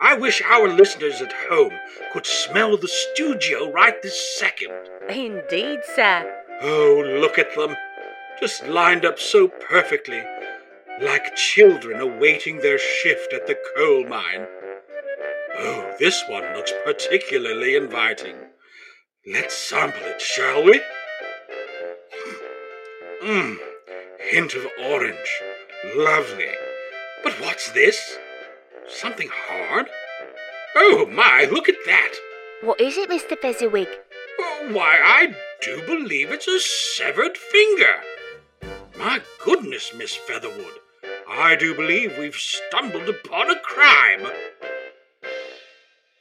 I 0.00 0.14
wish 0.14 0.40
our 0.42 0.68
listeners 0.68 1.20
at 1.20 1.32
home 1.50 1.72
could 2.12 2.24
smell 2.24 2.76
the 2.76 2.86
studio 2.86 3.70
right 3.72 4.00
this 4.00 4.38
second. 4.38 4.72
Indeed, 5.08 5.80
sir. 5.96 6.44
Oh, 6.62 7.02
look 7.20 7.36
at 7.38 7.54
them. 7.56 7.76
Just 8.38 8.64
lined 8.68 9.04
up 9.04 9.18
so 9.18 9.48
perfectly, 9.48 10.22
like 11.00 11.34
children 11.34 12.00
awaiting 12.00 12.58
their 12.58 12.78
shift 12.78 13.32
at 13.32 13.48
the 13.48 13.56
coal 13.76 14.06
mine. 14.06 14.46
Oh, 15.58 15.92
this 15.98 16.22
one 16.28 16.44
looks 16.54 16.72
particularly 16.84 17.74
inviting. 17.74 18.36
Let's 19.26 19.56
sample 19.56 20.04
it, 20.04 20.20
shall 20.20 20.62
we? 20.62 20.80
Mmm, 23.24 23.56
hint 24.30 24.54
of 24.54 24.64
orange. 24.80 25.42
Lovely. 25.96 26.52
But 27.24 27.32
what's 27.40 27.72
this? 27.72 28.16
Something 28.88 29.28
hard? 29.32 29.86
Oh 30.76 31.06
my, 31.06 31.46
look 31.50 31.68
at 31.68 31.76
that! 31.86 32.14
What 32.62 32.80
is 32.80 32.96
it, 32.96 33.10
Mr. 33.10 33.38
Fezziwhig? 33.38 33.88
Oh, 34.40 34.70
why, 34.72 34.98
I 35.02 35.34
do 35.60 35.82
believe 35.86 36.30
it's 36.30 36.48
a 36.48 36.58
severed 36.58 37.36
finger. 37.36 38.00
My 38.98 39.20
goodness, 39.44 39.92
Miss 39.96 40.14
Featherwood, 40.14 40.80
I 41.28 41.54
do 41.56 41.74
believe 41.74 42.18
we've 42.18 42.34
stumbled 42.34 43.08
upon 43.08 43.50
a 43.50 43.60
crime. 43.60 44.26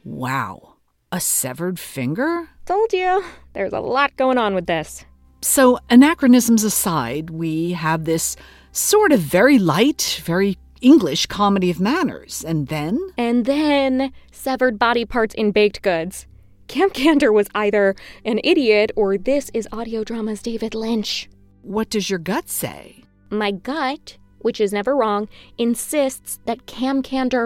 Wow. 0.04 0.76
A 1.12 1.20
severed 1.20 1.80
finger? 1.80 2.50
Told 2.66 2.94
you. 2.94 3.24
There's 3.54 3.74
a 3.74 3.80
lot 3.80 4.16
going 4.18 4.38
on 4.38 4.54
with 4.54 4.68
this. 4.68 5.06
So, 5.42 5.80
anachronisms 5.90 6.64
aside, 6.64 7.30
we 7.30 7.72
have 7.72 8.04
this 8.06 8.36
sort 8.72 9.12
of 9.12 9.20
very 9.20 9.58
light, 9.58 10.22
very 10.24 10.58
English 10.82 11.26
comedy 11.26 11.70
of 11.70 11.80
manners. 11.80 12.44
And 12.46 12.68
then? 12.68 13.00
And 13.18 13.46
then 13.46 14.12
severed 14.32 14.78
body 14.80 15.06
parts 15.06 15.36
in 15.36 15.52
baked 15.52 15.82
goods. 15.82 16.26
Cam 16.68 16.90
Candor 16.90 17.32
was 17.32 17.48
either 17.56 17.96
an 18.26 18.40
idiot 18.44 18.92
or 18.96 19.18
this 19.18 19.50
is 19.54 19.68
audio 19.72 20.04
drama's 20.04 20.42
David 20.42 20.76
Lynch. 20.76 21.30
What 21.62 21.90
does 21.90 22.10
your 22.10 22.20
gut 22.20 22.50
say? 22.50 23.04
My 23.30 23.52
gut, 23.52 24.18
which 24.40 24.60
is 24.60 24.74
never 24.74 24.96
wrong, 24.96 25.30
insists 25.58 26.40
that 26.46 26.66
Cam 26.66 27.02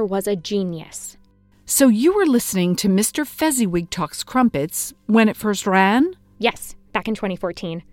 was 0.07 0.27
a 0.27 0.35
genius. 0.35 1.17
So 1.65 1.87
you 1.87 2.13
were 2.13 2.25
listening 2.25 2.75
to 2.77 2.89
Mr. 2.89 3.25
Fezziwhig 3.25 3.89
Talks 3.89 4.23
Crumpets 4.23 4.93
when 5.05 5.29
it 5.29 5.37
first 5.37 5.65
ran? 5.65 6.15
Yes, 6.37 6.75
back 6.91 7.07
in 7.07 7.15
2014. 7.15 7.83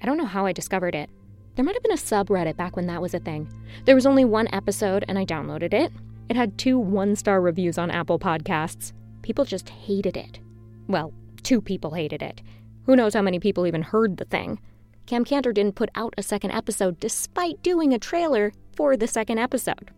I 0.00 0.06
don't 0.06 0.16
know 0.16 0.24
how 0.24 0.46
I 0.46 0.52
discovered 0.52 0.94
it. 0.94 1.10
There 1.58 1.64
might 1.64 1.74
have 1.74 1.82
been 1.82 1.90
a 1.90 1.96
subreddit 1.96 2.56
back 2.56 2.76
when 2.76 2.86
that 2.86 3.02
was 3.02 3.14
a 3.14 3.18
thing. 3.18 3.52
There 3.84 3.96
was 3.96 4.06
only 4.06 4.24
one 4.24 4.46
episode, 4.52 5.04
and 5.08 5.18
I 5.18 5.24
downloaded 5.24 5.74
it. 5.74 5.90
It 6.28 6.36
had 6.36 6.56
two 6.56 6.78
one 6.78 7.16
star 7.16 7.40
reviews 7.40 7.78
on 7.78 7.90
Apple 7.90 8.16
Podcasts. 8.16 8.92
People 9.22 9.44
just 9.44 9.68
hated 9.68 10.16
it. 10.16 10.38
Well, 10.86 11.12
two 11.42 11.60
people 11.60 11.94
hated 11.94 12.22
it. 12.22 12.42
Who 12.84 12.94
knows 12.94 13.12
how 13.12 13.22
many 13.22 13.40
people 13.40 13.66
even 13.66 13.82
heard 13.82 14.18
the 14.18 14.24
thing? 14.24 14.60
Cam 15.06 15.24
Candor 15.24 15.52
didn't 15.52 15.74
put 15.74 15.90
out 15.96 16.14
a 16.16 16.22
second 16.22 16.52
episode 16.52 17.00
despite 17.00 17.60
doing 17.64 17.92
a 17.92 17.98
trailer 17.98 18.52
for 18.76 18.96
the 18.96 19.08
second 19.08 19.38
episode. 19.38 19.90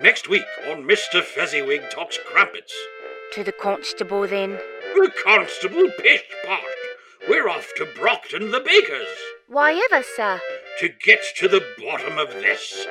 Next 0.00 0.28
week 0.28 0.46
on 0.70 0.84
Mr. 0.84 1.20
Fezziwhig 1.20 1.90
Talks 1.90 2.20
Crumpets. 2.26 2.72
To 3.32 3.42
the 3.42 3.50
constable, 3.50 4.24
then. 4.28 4.52
The 4.94 5.10
constable 5.24 5.90
pish 5.98 6.22
posh. 6.46 6.62
We're 7.28 7.48
off 7.48 7.72
to 7.78 7.88
Brockton 7.96 8.52
the 8.52 8.60
baker's. 8.60 9.08
Why 9.50 9.80
ever, 9.90 10.04
sir? 10.14 10.42
To 10.80 10.90
get 11.06 11.20
to 11.38 11.48
the 11.48 11.64
bottom 11.78 12.18
of 12.18 12.28
this. 12.34 12.86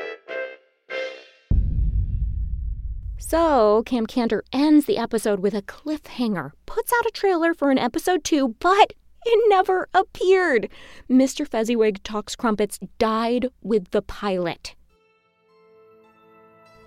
So, 3.19 3.83
Cam 3.85 4.07
Candor 4.07 4.43
ends 4.51 4.87
the 4.87 4.97
episode 4.97 5.39
with 5.39 5.53
a 5.53 5.61
cliffhanger, 5.61 6.53
puts 6.65 6.91
out 6.91 7.05
a 7.05 7.11
trailer 7.11 7.53
for 7.53 7.69
an 7.69 7.77
episode 7.77 8.23
two, 8.23 8.55
but 8.59 8.93
it 9.23 9.49
never 9.49 9.87
appeared. 9.93 10.67
Mr. 11.07 11.47
Fezziwhig 11.47 12.01
Talks 12.01 12.35
Crumpets 12.35 12.79
died 12.97 13.49
with 13.61 13.91
the 13.91 14.01
pilot. 14.01 14.73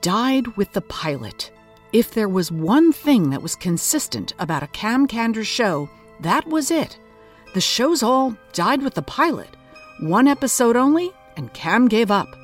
Died 0.01 0.57
with 0.57 0.73
the 0.73 0.81
pilot. 0.81 1.53
If 1.93 2.13
there 2.13 2.29
was 2.29 2.51
one 2.51 2.93
thing 2.93 3.31
that 3.31 3.43
was 3.43 3.55
consistent 3.55 4.33
about 4.41 4.65
a 4.65 4.69
Cam 4.69 5.07
Candor 5.07 5.45
show, 5.45 5.89
that 6.19 6.49
was 6.49 6.73
it. 6.73 6.99
The 7.55 7.61
shows 7.61 8.03
all 8.03 8.37
died 8.53 8.83
with 8.83 8.95
the 8.95 9.03
pilot. 9.03 9.57
One 10.01 10.29
episode 10.29 10.77
only, 10.77 11.13
and 11.37 11.53
Cam 11.53 11.87
gave 11.87 12.11
up. 12.11 12.35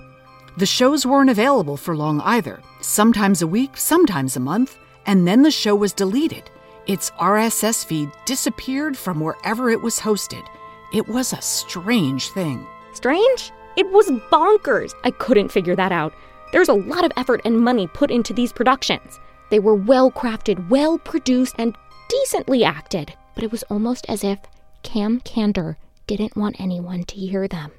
The 0.59 0.67
shows 0.67 1.07
weren't 1.07 1.31
available 1.31 1.79
for 1.79 1.97
long 1.97 2.21
either, 2.21 2.61
sometimes 2.83 3.41
a 3.41 3.47
week, 3.47 3.79
sometimes 3.79 4.37
a 4.37 4.41
month, 4.41 4.77
and 5.07 5.27
then 5.27 5.41
the 5.41 5.51
show 5.51 5.75
was 5.75 5.95
deleted. 5.95 6.51
Its 6.87 7.13
RSS 7.13 7.83
feed 7.83 8.11
disappeared 8.27 8.95
from 8.95 9.21
wherever 9.21 9.71
it 9.71 9.81
was 9.81 9.99
hosted. 9.99 10.47
It 10.93 11.09
was 11.09 11.33
a 11.33 11.41
strange 11.41 12.29
thing. 12.29 12.67
Strange? 12.93 13.53
It 13.79 13.91
was 13.91 14.11
bonkers. 14.31 14.93
I 15.03 15.11
couldn't 15.13 15.49
figure 15.49 15.77
that 15.77 15.93
out. 15.93 16.13
There's 16.53 16.69
a 16.69 16.75
lot 16.75 17.07
of 17.07 17.13
effort 17.17 17.41
and 17.47 17.59
money 17.59 17.87
put 17.87 18.11
into 18.11 18.35
these 18.35 18.53
productions. 18.53 19.19
They 19.49 19.61
were 19.61 19.75
well 19.75 20.11
crafted, 20.11 20.69
well 20.69 20.99
produced, 20.99 21.55
and 21.57 21.75
decently 22.11 22.65
acted, 22.65 23.15
but 23.35 23.45
it 23.45 23.51
was 23.51 23.63
almost 23.71 24.05
as 24.11 24.23
if 24.23 24.41
Cam 24.83 25.21
Candor 25.21 25.79
didn't 26.07 26.37
want 26.37 26.61
anyone 26.61 27.05
to 27.05 27.17
hear 27.17 27.49
them. 27.49 27.73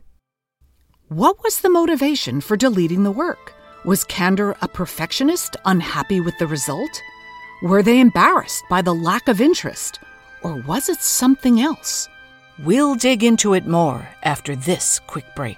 What 1.09 1.41
was 1.43 1.61
the 1.61 1.69
motivation 1.69 2.41
for 2.41 2.57
deleting 2.57 3.03
the 3.03 3.11
work? 3.11 3.53
Was 3.85 4.03
Candor 4.03 4.55
a 4.61 4.67
perfectionist, 4.67 5.55
unhappy 5.63 6.19
with 6.19 6.37
the 6.37 6.47
result? 6.47 7.01
Were 7.63 7.81
they 7.81 7.99
embarrassed 7.99 8.63
by 8.69 8.81
the 8.81 8.93
lack 8.93 9.27
of 9.29 9.39
interest? 9.39 9.99
Or 10.43 10.61
was 10.67 10.89
it 10.89 10.99
something 10.99 11.61
else? 11.61 12.09
We'll 12.63 12.95
dig 12.95 13.23
into 13.23 13.53
it 13.53 13.65
more 13.65 14.09
after 14.23 14.55
this 14.55 14.99
quick 15.07 15.25
break. 15.35 15.57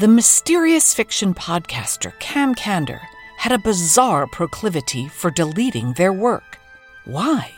The 0.00 0.08
mysterious 0.08 0.94
fiction 0.94 1.34
podcaster 1.34 2.18
Cam 2.20 2.54
Candor 2.54 3.02
had 3.36 3.52
a 3.52 3.58
bizarre 3.58 4.26
proclivity 4.26 5.08
for 5.08 5.30
deleting 5.30 5.92
their 5.92 6.10
work. 6.10 6.58
Why? 7.04 7.50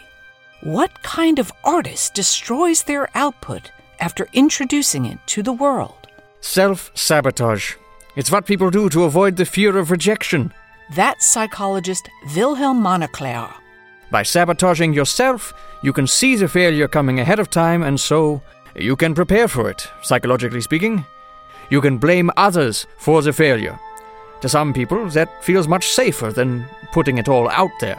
What 0.60 1.04
kind 1.04 1.38
of 1.38 1.52
artist 1.62 2.14
destroys 2.14 2.82
their 2.82 3.08
output 3.14 3.70
after 4.00 4.26
introducing 4.32 5.06
it 5.06 5.18
to 5.26 5.44
the 5.44 5.52
world? 5.52 6.08
Self 6.40 6.90
sabotage. 6.94 7.76
It's 8.16 8.32
what 8.32 8.44
people 8.44 8.70
do 8.70 8.88
to 8.88 9.04
avoid 9.04 9.36
the 9.36 9.44
fear 9.44 9.78
of 9.78 9.92
rejection. 9.92 10.52
That's 10.96 11.24
psychologist 11.24 12.08
Wilhelm 12.34 12.82
Mannerklärer. 12.82 13.54
By 14.10 14.24
sabotaging 14.24 14.94
yourself, 14.94 15.54
you 15.84 15.92
can 15.92 16.08
see 16.08 16.34
the 16.34 16.48
failure 16.48 16.88
coming 16.88 17.20
ahead 17.20 17.38
of 17.38 17.50
time, 17.50 17.84
and 17.84 18.00
so 18.00 18.42
you 18.74 18.96
can 18.96 19.14
prepare 19.14 19.46
for 19.46 19.70
it, 19.70 19.86
psychologically 20.02 20.60
speaking. 20.60 21.04
You 21.72 21.80
can 21.80 21.96
blame 21.96 22.30
others 22.36 22.86
for 22.98 23.22
the 23.22 23.32
failure. 23.32 23.80
To 24.42 24.48
some 24.48 24.74
people, 24.74 25.08
that 25.08 25.42
feels 25.42 25.66
much 25.66 25.88
safer 25.88 26.30
than 26.30 26.66
putting 26.92 27.16
it 27.16 27.30
all 27.30 27.48
out 27.48 27.70
there. 27.80 27.98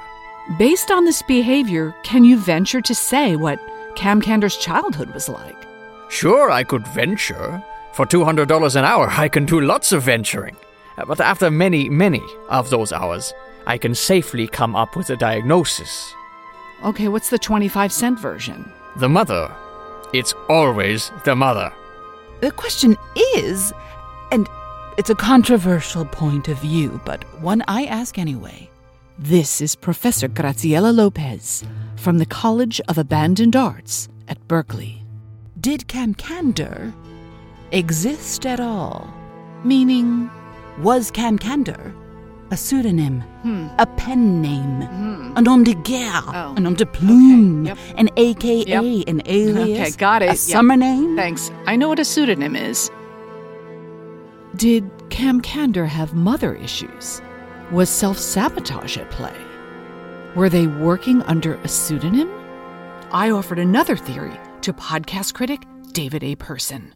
Based 0.59 0.91
on 0.91 1.05
this 1.05 1.23
behavior, 1.23 1.95
can 2.03 2.23
you 2.23 2.38
venture 2.38 2.81
to 2.81 2.93
say 2.93 3.36
what 3.36 3.59
Cam 3.95 4.21
Candor's 4.21 4.57
childhood 4.57 5.12
was 5.12 5.27
like? 5.27 5.57
Sure, 6.07 6.51
I 6.51 6.63
could 6.63 6.86
venture. 6.89 7.63
For 7.93 8.05
$200 8.05 8.75
an 8.75 8.86
hour, 8.86 9.09
I 9.09 9.27
can 9.27 9.43
do 9.43 9.59
lots 9.59 9.91
of 9.91 10.03
venturing. 10.03 10.55
Uh, 10.99 11.05
but 11.05 11.19
after 11.19 11.49
many, 11.49 11.89
many 11.89 12.21
of 12.49 12.69
those 12.69 12.93
hours, 12.93 13.33
I 13.65 13.79
can 13.79 13.95
safely 13.95 14.47
come 14.47 14.75
up 14.75 14.95
with 14.95 15.09
a 15.09 15.17
diagnosis. 15.17 16.13
Okay, 16.86 17.07
what's 17.07 17.31
the 17.31 17.39
25 17.39 17.91
cent 17.91 18.19
version? 18.19 18.71
The 18.97 19.09
mother. 19.09 19.51
It's 20.13 20.36
always 20.47 21.12
the 21.25 21.36
mother. 21.36 21.73
The 22.43 22.51
question 22.51 22.97
is, 23.38 23.71
and 24.29 24.49
it's 24.97 25.10
a 25.10 25.15
controversial 25.15 26.03
point 26.03 26.49
of 26.49 26.60
view, 26.60 26.99
but 27.06 27.23
one 27.39 27.63
I 27.69 27.86
ask 27.86 28.19
anyway. 28.19 28.69
This 29.17 29.62
is 29.62 29.77
Professor 29.77 30.27
Graciela 30.27 30.93
Lopez 30.93 31.63
from 31.95 32.17
the 32.17 32.25
College 32.25 32.82
of 32.89 32.97
Abandoned 32.97 33.56
Arts 33.56 34.10
at 34.27 34.45
Berkeley. 34.49 35.06
Did 35.62 35.88
Cam 35.88 36.13
Candor 36.15 36.93
exist 37.71 38.45
at 38.45 38.60
all? 38.60 39.08
Meaning, 39.63 40.29
was 40.79 41.12
Cam 41.12 41.39
Candor 41.39 41.95
a 42.53 42.57
pseudonym, 42.57 43.21
Hmm. 43.41 43.65
a 43.79 43.85
pen 43.97 44.39
name, 44.39 44.81
Hmm. 44.81 45.33
a 45.35 45.41
nom 45.41 45.63
de 45.63 45.73
guerre, 45.73 46.21
Oh. 46.27 46.53
a 46.55 46.59
nom 46.59 46.75
de 46.75 46.85
plume, 46.85 47.65
Yep. 47.65 47.77
an 47.97 48.09
AKA, 48.15 48.69
Yep. 48.69 49.07
an 49.07 49.21
alias, 49.25 49.79
Okay, 49.89 49.97
got 49.97 50.21
it. 50.21 50.25
a 50.25 50.33
Yep. 50.33 50.37
summer 50.37 50.75
name? 50.77 51.15
Thanks. 51.15 51.51
I 51.65 51.75
know 51.75 51.89
what 51.89 51.97
a 51.99 52.05
pseudonym 52.05 52.55
is. 52.55 52.91
Did 54.55 54.83
Cam 55.09 55.41
Candor 55.41 55.87
have 55.87 56.13
mother 56.13 56.53
issues? 56.53 57.21
Was 57.71 57.89
self 57.89 58.19
sabotage 58.19 58.97
at 58.97 59.09
play? 59.09 59.33
Were 60.35 60.49
they 60.49 60.67
working 60.67 61.23
under 61.23 61.55
a 61.63 61.67
pseudonym? 61.67 62.29
I 63.11 63.31
offered 63.31 63.57
another 63.59 63.95
theory 63.97 64.39
to 64.61 64.73
podcast 64.73 65.33
critic 65.33 65.63
David 65.91 66.23
A. 66.23 66.35
Person. 66.35 66.93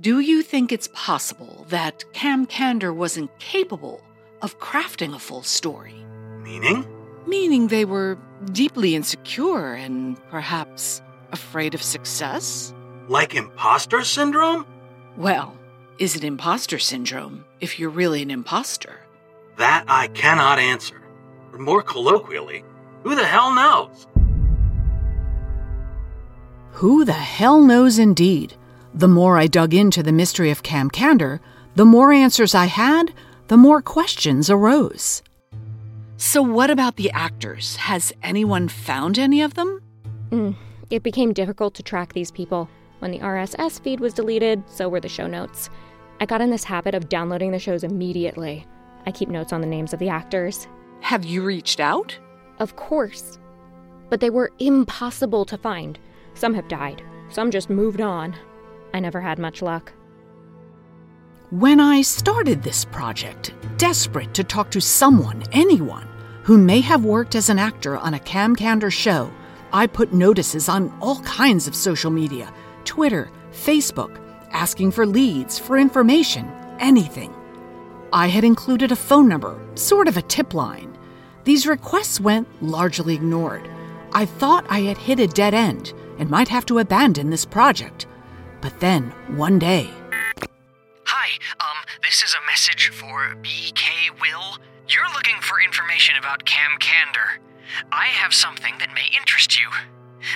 Do 0.00 0.20
you 0.20 0.42
think 0.42 0.70
it's 0.70 0.88
possible 0.94 1.66
that 1.70 2.04
Cam 2.12 2.46
Candor 2.46 2.92
was 2.92 3.16
incapable 3.16 4.00
of 4.42 4.58
crafting 4.58 5.14
a 5.14 5.18
full 5.18 5.42
story? 5.42 6.04
Meaning? 6.42 6.86
Meaning 7.26 7.68
they 7.68 7.84
were 7.84 8.18
deeply 8.52 8.94
insecure 8.94 9.74
and 9.74 10.16
perhaps 10.30 11.02
afraid 11.32 11.74
of 11.74 11.82
success? 11.82 12.72
Like 13.08 13.34
imposter 13.34 14.02
syndrome? 14.04 14.66
Well, 15.16 15.56
is 15.98 16.16
it 16.16 16.24
imposter 16.24 16.78
syndrome 16.78 17.44
if 17.60 17.78
you're 17.78 17.90
really 17.90 18.22
an 18.22 18.30
imposter? 18.30 19.00
That 19.56 19.84
I 19.88 20.08
cannot 20.08 20.58
answer. 20.58 21.00
Or 21.52 21.58
more 21.58 21.82
colloquially, 21.82 22.64
who 23.02 23.14
the 23.14 23.24
hell 23.24 23.54
knows? 23.54 24.06
Who 26.72 27.04
the 27.04 27.12
hell 27.12 27.62
knows 27.62 27.98
indeed? 27.98 28.54
The 28.92 29.08
more 29.08 29.38
I 29.38 29.46
dug 29.46 29.72
into 29.72 30.02
the 30.02 30.12
mystery 30.12 30.50
of 30.50 30.62
Cam 30.62 30.90
Candor, 30.90 31.40
the 31.74 31.86
more 31.86 32.12
answers 32.12 32.54
I 32.54 32.66
had, 32.66 33.12
the 33.48 33.56
more 33.56 33.80
questions 33.80 34.50
arose. 34.50 35.22
So, 36.16 36.42
what 36.42 36.70
about 36.70 36.96
the 36.96 37.10
actors? 37.10 37.76
Has 37.76 38.12
anyone 38.22 38.68
found 38.68 39.18
any 39.18 39.42
of 39.42 39.54
them? 39.54 39.82
Mm, 40.30 40.56
it 40.90 41.02
became 41.02 41.32
difficult 41.32 41.74
to 41.74 41.82
track 41.82 42.12
these 42.12 42.30
people. 42.30 42.68
When 43.00 43.10
the 43.10 43.18
RSS 43.18 43.80
feed 43.80 44.00
was 44.00 44.14
deleted, 44.14 44.62
so 44.66 44.88
were 44.88 45.00
the 45.00 45.08
show 45.08 45.26
notes. 45.26 45.68
I 46.20 46.26
got 46.26 46.40
in 46.40 46.50
this 46.50 46.64
habit 46.64 46.94
of 46.94 47.08
downloading 47.08 47.50
the 47.52 47.58
shows 47.58 47.84
immediately. 47.84 48.66
I 49.04 49.12
keep 49.12 49.28
notes 49.28 49.52
on 49.52 49.60
the 49.60 49.66
names 49.66 49.92
of 49.92 49.98
the 49.98 50.08
actors. 50.08 50.66
Have 51.00 51.24
you 51.24 51.44
reached 51.44 51.78
out? 51.78 52.18
Of 52.58 52.76
course. 52.76 53.38
But 54.08 54.20
they 54.20 54.30
were 54.30 54.50
impossible 54.58 55.44
to 55.44 55.58
find. 55.58 55.98
Some 56.34 56.54
have 56.54 56.68
died, 56.68 57.02
some 57.28 57.50
just 57.50 57.68
moved 57.68 58.00
on. 58.00 58.34
I 58.94 59.00
never 59.00 59.20
had 59.20 59.38
much 59.38 59.60
luck. 59.60 59.92
When 61.58 61.80
I 61.80 62.02
started 62.02 62.62
this 62.62 62.84
project, 62.84 63.54
desperate 63.78 64.34
to 64.34 64.44
talk 64.44 64.70
to 64.72 64.80
someone, 64.80 65.42
anyone, 65.52 66.06
who 66.42 66.58
may 66.58 66.80
have 66.80 67.02
worked 67.02 67.34
as 67.34 67.48
an 67.48 67.58
actor 67.58 67.96
on 67.96 68.12
a 68.12 68.18
Cam 68.18 68.54
Candor 68.54 68.90
show, 68.90 69.32
I 69.72 69.86
put 69.86 70.12
notices 70.12 70.68
on 70.68 70.92
all 71.00 71.22
kinds 71.22 71.66
of 71.66 71.74
social 71.74 72.10
media 72.10 72.52
Twitter, 72.84 73.30
Facebook, 73.52 74.20
asking 74.50 74.90
for 74.90 75.06
leads, 75.06 75.58
for 75.58 75.78
information, 75.78 76.46
anything. 76.78 77.34
I 78.12 78.26
had 78.26 78.44
included 78.44 78.92
a 78.92 78.96
phone 78.96 79.26
number, 79.26 79.58
sort 79.76 80.08
of 80.08 80.18
a 80.18 80.28
tip 80.28 80.52
line. 80.52 80.94
These 81.44 81.66
requests 81.66 82.20
went 82.20 82.46
largely 82.62 83.14
ignored. 83.14 83.66
I 84.12 84.26
thought 84.26 84.66
I 84.68 84.80
had 84.80 84.98
hit 84.98 85.20
a 85.20 85.26
dead 85.26 85.54
end 85.54 85.94
and 86.18 86.28
might 86.28 86.48
have 86.48 86.66
to 86.66 86.80
abandon 86.80 87.30
this 87.30 87.46
project. 87.46 88.06
But 88.60 88.78
then, 88.78 89.04
one 89.38 89.58
day. 89.58 89.88
Hi, 92.16 92.22
this 92.22 92.30
is 92.30 92.36
a 92.42 92.46
message 92.50 92.88
for 92.94 93.34
BK 93.42 94.20
Will. 94.22 94.56
You're 94.88 95.12
looking 95.12 95.38
for 95.42 95.60
information 95.60 96.16
about 96.18 96.46
Cam 96.46 96.78
Candor. 96.80 97.42
I 97.92 98.06
have 98.06 98.32
something 98.32 98.72
that 98.78 98.94
may 98.94 99.04
interest 99.18 99.60
you. 99.60 99.68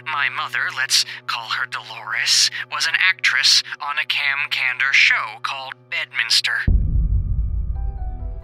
My 0.05 0.29
mother, 0.29 0.59
let's 0.77 1.07
call 1.27 1.49
her 1.49 1.65
Dolores, 1.65 2.51
was 2.71 2.87
an 2.87 2.93
actress 2.99 3.63
on 3.81 3.97
a 3.97 4.05
Cam 4.05 4.51
Candor 4.51 4.93
show 4.93 5.39
called 5.43 5.73
Bedminster. 5.89 6.53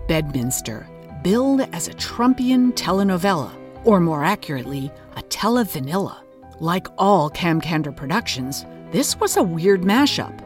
Bedminster, 0.09 0.89
billed 1.23 1.61
as 1.75 1.89
a 1.89 1.95
Trumpian 1.95 2.73
telenovela, 2.73 3.53
or 3.85 4.01
more 4.01 4.25
accurately, 4.25 4.91
a 5.17 5.23
televanilla. 5.25 6.17
Like 6.61 6.87
all 6.97 7.29
Cam 7.29 7.61
Candor 7.61 7.93
productions, 7.93 8.65
this 8.93 9.21
was 9.21 9.37
a 9.37 9.43
weird 9.43 9.83
mashup. 9.83 10.46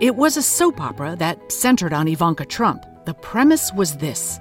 It 0.00 0.16
was 0.16 0.36
a 0.36 0.42
soap 0.42 0.80
opera 0.80 1.14
that 1.20 1.52
centered 1.52 1.92
on 1.92 2.08
Ivanka 2.08 2.44
Trump. 2.44 2.84
The 3.04 3.14
premise 3.14 3.72
was 3.72 3.96
this 3.96 4.40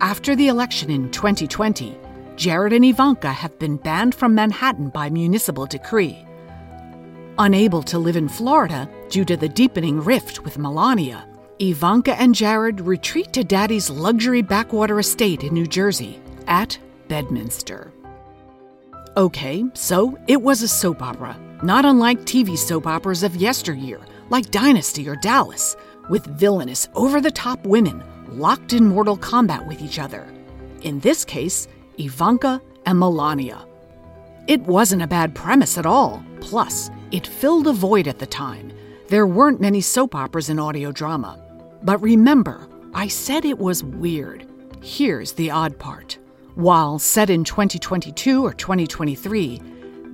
After 0.00 0.36
the 0.36 0.46
election 0.46 0.90
in 0.90 1.10
2020, 1.10 1.98
Jared 2.36 2.72
and 2.72 2.84
Ivanka 2.84 3.32
have 3.32 3.58
been 3.58 3.78
banned 3.78 4.14
from 4.14 4.34
Manhattan 4.34 4.90
by 4.90 5.10
municipal 5.10 5.66
decree. 5.66 6.24
Unable 7.38 7.82
to 7.82 7.98
live 7.98 8.16
in 8.16 8.28
Florida 8.28 8.88
due 9.10 9.24
to 9.24 9.36
the 9.36 9.48
deepening 9.48 10.00
rift 10.00 10.44
with 10.44 10.56
Melania, 10.56 11.26
Ivanka 11.58 12.14
and 12.20 12.32
Jared 12.32 12.80
retreat 12.80 13.32
to 13.32 13.42
Daddy's 13.42 13.90
luxury 13.90 14.42
backwater 14.42 15.00
estate 15.00 15.42
in 15.42 15.52
New 15.52 15.66
Jersey 15.66 16.20
at 16.46 16.78
Bedminster. 17.08 17.92
Okay, 19.16 19.64
so 19.74 20.16
it 20.28 20.40
was 20.40 20.62
a 20.62 20.68
soap 20.68 21.02
opera, 21.02 21.36
not 21.64 21.84
unlike 21.84 22.20
TV 22.20 22.56
soap 22.56 22.86
operas 22.86 23.24
of 23.24 23.36
yesteryear, 23.36 24.00
like 24.32 24.50
Dynasty 24.50 25.06
or 25.06 25.14
Dallas, 25.14 25.76
with 26.08 26.24
villainous, 26.24 26.88
over 26.94 27.20
the 27.20 27.30
top 27.30 27.64
women 27.66 28.02
locked 28.28 28.72
in 28.72 28.88
mortal 28.88 29.16
combat 29.16 29.64
with 29.66 29.82
each 29.82 29.98
other. 29.98 30.26
In 30.80 30.98
this 31.00 31.22
case, 31.24 31.68
Ivanka 31.98 32.60
and 32.86 32.98
Melania. 32.98 33.66
It 34.48 34.62
wasn't 34.62 35.02
a 35.02 35.06
bad 35.06 35.34
premise 35.34 35.76
at 35.76 35.86
all. 35.86 36.24
Plus, 36.40 36.90
it 37.12 37.26
filled 37.26 37.66
a 37.66 37.72
void 37.72 38.08
at 38.08 38.18
the 38.18 38.26
time. 38.26 38.72
There 39.08 39.26
weren't 39.26 39.60
many 39.60 39.82
soap 39.82 40.14
operas 40.14 40.48
in 40.48 40.58
audio 40.58 40.90
drama. 40.90 41.38
But 41.82 42.00
remember, 42.00 42.66
I 42.94 43.08
said 43.08 43.44
it 43.44 43.58
was 43.58 43.84
weird. 43.84 44.46
Here's 44.82 45.32
the 45.32 45.50
odd 45.50 45.78
part. 45.78 46.18
While 46.54 46.98
set 46.98 47.28
in 47.28 47.44
2022 47.44 48.44
or 48.44 48.54
2023, 48.54 49.60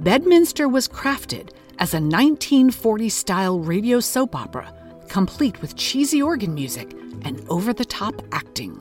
Bedminster 0.01 0.69
was 0.69 0.89
crafted 0.89 1.51
as 1.79 1.95
a 1.95 2.01
1940 2.01 3.09
style 3.09 3.61
radio 3.61 4.01
soap 4.01 4.35
opera, 4.35 4.73
complete 5.09 5.61
with 5.63 5.77
cheesy 5.77 6.21
organ 6.21 6.55
music 6.55 6.93
and 7.23 7.45
over 7.49 7.73
the 7.73 7.85
top 7.85 8.21
acting. 8.33 8.81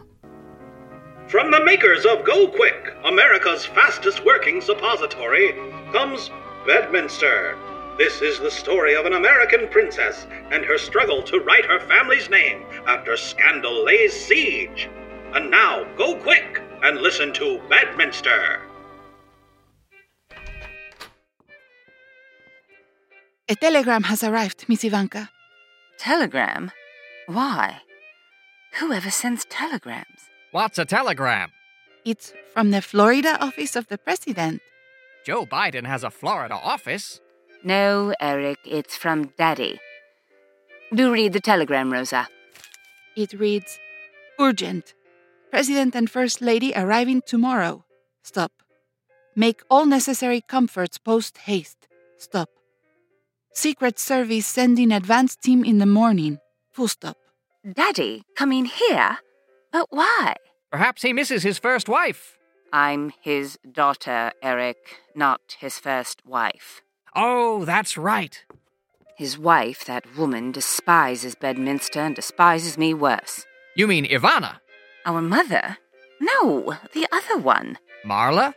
From 1.28 1.52
the 1.52 1.64
makers 1.64 2.06
of 2.06 2.26
Go 2.26 2.48
Quick, 2.48 2.96
America's 3.04 3.66
fastest 3.66 4.26
working 4.26 4.62
suppository, 4.62 5.54
comes 5.92 6.32
Bedminster. 6.66 7.58
This 7.98 8.22
is 8.22 8.40
the 8.40 8.52
story 8.52 8.96
of 8.96 9.06
an 9.06 9.14
American 9.14 9.68
princess 9.68 10.26
and 10.52 10.64
her 10.64 10.78
struggle 10.78 11.22
to 11.24 11.40
right 11.40 11.66
her 11.66 11.80
family's 11.80 12.30
name 12.30 12.64
after 12.88 13.18
scandal 13.18 13.84
lays 13.84 14.14
siege. 14.14 14.90
And 15.34 15.52
now, 15.52 15.86
go 15.98 16.16
quick 16.16 16.62
and 16.84 17.00
listen 17.00 17.34
to 17.34 17.60
Bedminster. 17.70 18.66
A 23.50 23.56
telegram 23.56 24.04
has 24.04 24.24
arrived, 24.24 24.66
Miss 24.68 24.84
Ivanka. 24.84 25.30
Telegram? 25.98 26.70
Why? 27.28 27.82
Whoever 28.80 29.10
sends 29.10 29.46
telegrams? 29.46 30.20
What's 30.52 30.78
a 30.78 30.84
telegram? 30.84 31.52
It's 32.04 32.34
from 32.54 32.72
the 32.72 32.82
Florida 32.82 33.38
office 33.42 33.78
of 33.78 33.88
the 33.88 33.98
president. 33.98 34.62
Joe 35.26 35.46
Biden 35.46 35.86
has 35.86 36.04
a 36.04 36.10
Florida 36.10 36.56
office. 36.56 37.22
No, 37.64 38.14
Eric, 38.20 38.60
it's 38.66 38.98
from 38.98 39.32
Daddy. 39.38 39.80
Do 40.94 41.12
read 41.12 41.32
the 41.32 41.40
telegram, 41.40 41.92
Rosa. 41.92 42.28
It 43.16 43.32
reads 43.32 43.80
Urgent. 44.40 44.94
President 45.52 45.96
and 45.96 46.10
First 46.10 46.42
Lady 46.42 46.74
arriving 46.76 47.22
tomorrow. 47.26 47.86
Stop. 48.24 48.52
Make 49.38 49.62
all 49.70 49.86
necessary 49.86 50.42
comforts 50.42 50.98
post 50.98 51.38
haste. 51.40 51.88
Stop. 52.18 52.50
Secret 53.58 53.98
Service 53.98 54.46
sending 54.46 54.91
advance 54.91 55.36
team 55.36 55.65
in 55.65 55.80
the 55.80 55.88
morning. 55.88 56.38
Full 56.74 56.88
stop. 56.88 57.17
Daddy 57.74 58.24
coming 58.36 58.65
here? 58.65 59.17
But 59.72 59.88
why? 59.89 60.36
Perhaps 60.72 61.02
he 61.02 61.12
misses 61.12 61.41
his 61.41 61.58
first 61.58 61.89
wife. 61.89 62.38
I'm 62.72 63.13
his 63.20 63.58
daughter, 63.72 64.32
Eric, 64.43 64.78
not 65.15 65.41
his 65.60 65.80
first 65.80 66.22
wife. 66.24 66.84
Oh, 67.15 67.65
that's 67.65 67.98
right. 67.98 68.46
His 69.17 69.39
wife, 69.39 69.84
that 69.86 70.15
woman, 70.15 70.52
despises 70.52 71.34
Bedminster 71.34 72.02
and 72.02 72.15
despises 72.15 72.78
me 72.78 72.93
worse. 72.93 73.43
You 73.76 73.88
mean 73.88 74.06
Ivana? 74.06 74.60
Our 75.04 75.24
mother? 75.24 75.78
No, 76.22 76.76
the 76.93 77.08
other 77.12 77.39
one. 77.39 77.80
Marla? 78.06 78.54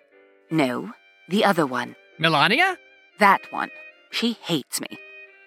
No, 0.51 0.93
the 1.27 1.47
other 1.47 1.65
one. 1.65 1.97
Melania? 2.19 2.77
That 3.19 3.41
one. 3.51 3.71
She 4.11 4.33
hates 4.43 4.81
me. 4.81 4.99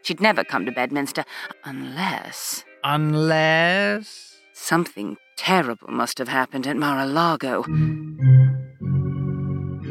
She'd 0.01 0.21
never 0.21 0.43
come 0.43 0.65
to 0.65 0.71
Bedminster 0.71 1.25
unless. 1.63 2.63
Unless. 2.83 4.37
Something 4.53 5.17
terrible 5.35 5.89
must 5.89 6.17
have 6.17 6.27
happened 6.27 6.65
at 6.67 6.77
Mar 6.77 6.99
a 6.99 7.05
Lago. 7.05 7.65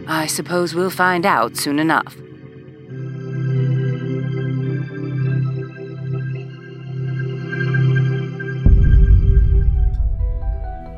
I 0.09 0.27
suppose 0.27 0.75
we'll 0.75 0.91
find 0.91 1.25
out 1.25 1.57
soon 1.57 1.79
enough. 1.79 2.17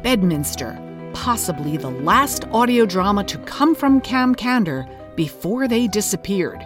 Bedminster, 0.02 0.78
possibly 1.12 1.76
the 1.76 1.90
last 1.90 2.44
audio 2.52 2.87
drama 2.87 3.24
to 3.24 3.38
come 3.38 3.74
from 3.74 4.00
Cam 4.00 4.34
Candor 4.34 4.87
before 5.16 5.66
they 5.66 5.87
disappeared. 5.88 6.64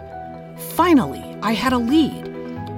Finally, 0.69 1.23
I 1.41 1.53
had 1.53 1.73
a 1.73 1.77
lead. 1.77 2.25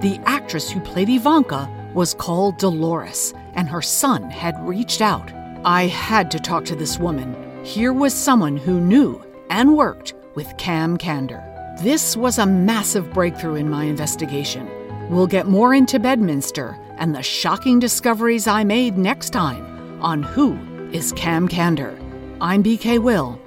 The 0.02 0.20
actress 0.26 0.70
who 0.70 0.80
played 0.80 1.10
Ivanka 1.10 1.70
was 1.94 2.14
called 2.14 2.58
Dolores, 2.58 3.34
and 3.54 3.68
her 3.70 3.82
son 3.82 4.30
had 4.30 4.56
reached 4.68 5.02
out. 5.02 5.32
I 5.64 5.88
had 5.88 6.32
to 6.32 6.40
talk 6.40 6.66
to 6.66 6.76
this 6.76 6.98
woman. 6.98 7.36
Here 7.64 7.94
was 7.94 8.14
someone 8.14 8.58
who 8.58 8.80
knew 8.80 9.22
and 9.50 9.78
worked 9.78 10.14
with 10.34 10.58
Cam 10.58 10.98
Candor. 10.98 11.44
This 11.82 12.18
was 12.18 12.40
a 12.40 12.46
massive 12.46 13.12
breakthrough 13.14 13.56
in 13.56 13.70
my 13.70 13.84
investigation. 13.84 14.70
We'll 15.10 15.28
get 15.28 15.48
more 15.48 15.74
into 15.74 16.00
Bedminster 16.00 16.78
and 16.98 17.14
the 17.14 17.22
shocking 17.22 17.80
discoveries 17.80 18.48
I 18.48 18.64
made 18.64 18.98
next 18.98 19.32
time 19.32 20.02
on 20.02 20.24
Who 20.24 20.58
is 20.92 21.12
Cam 21.14 21.48
Candor. 21.48 21.98
I'm 22.40 22.64
BK 22.64 23.00
Will. 23.00 23.40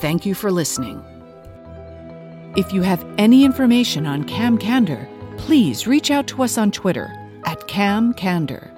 Thank 0.00 0.24
you 0.24 0.34
for 0.34 0.50
listening. 0.50 1.04
If 2.56 2.72
you 2.72 2.82
have 2.82 3.06
any 3.16 3.44
information 3.44 4.06
on 4.06 4.24
Cam 4.24 4.58
Candor, 4.58 5.08
please 5.36 5.86
reach 5.86 6.10
out 6.10 6.26
to 6.28 6.42
us 6.42 6.58
on 6.58 6.72
Twitter 6.72 7.12
at 7.44 7.68
Cam 7.68 8.12
Candor. 8.12 8.68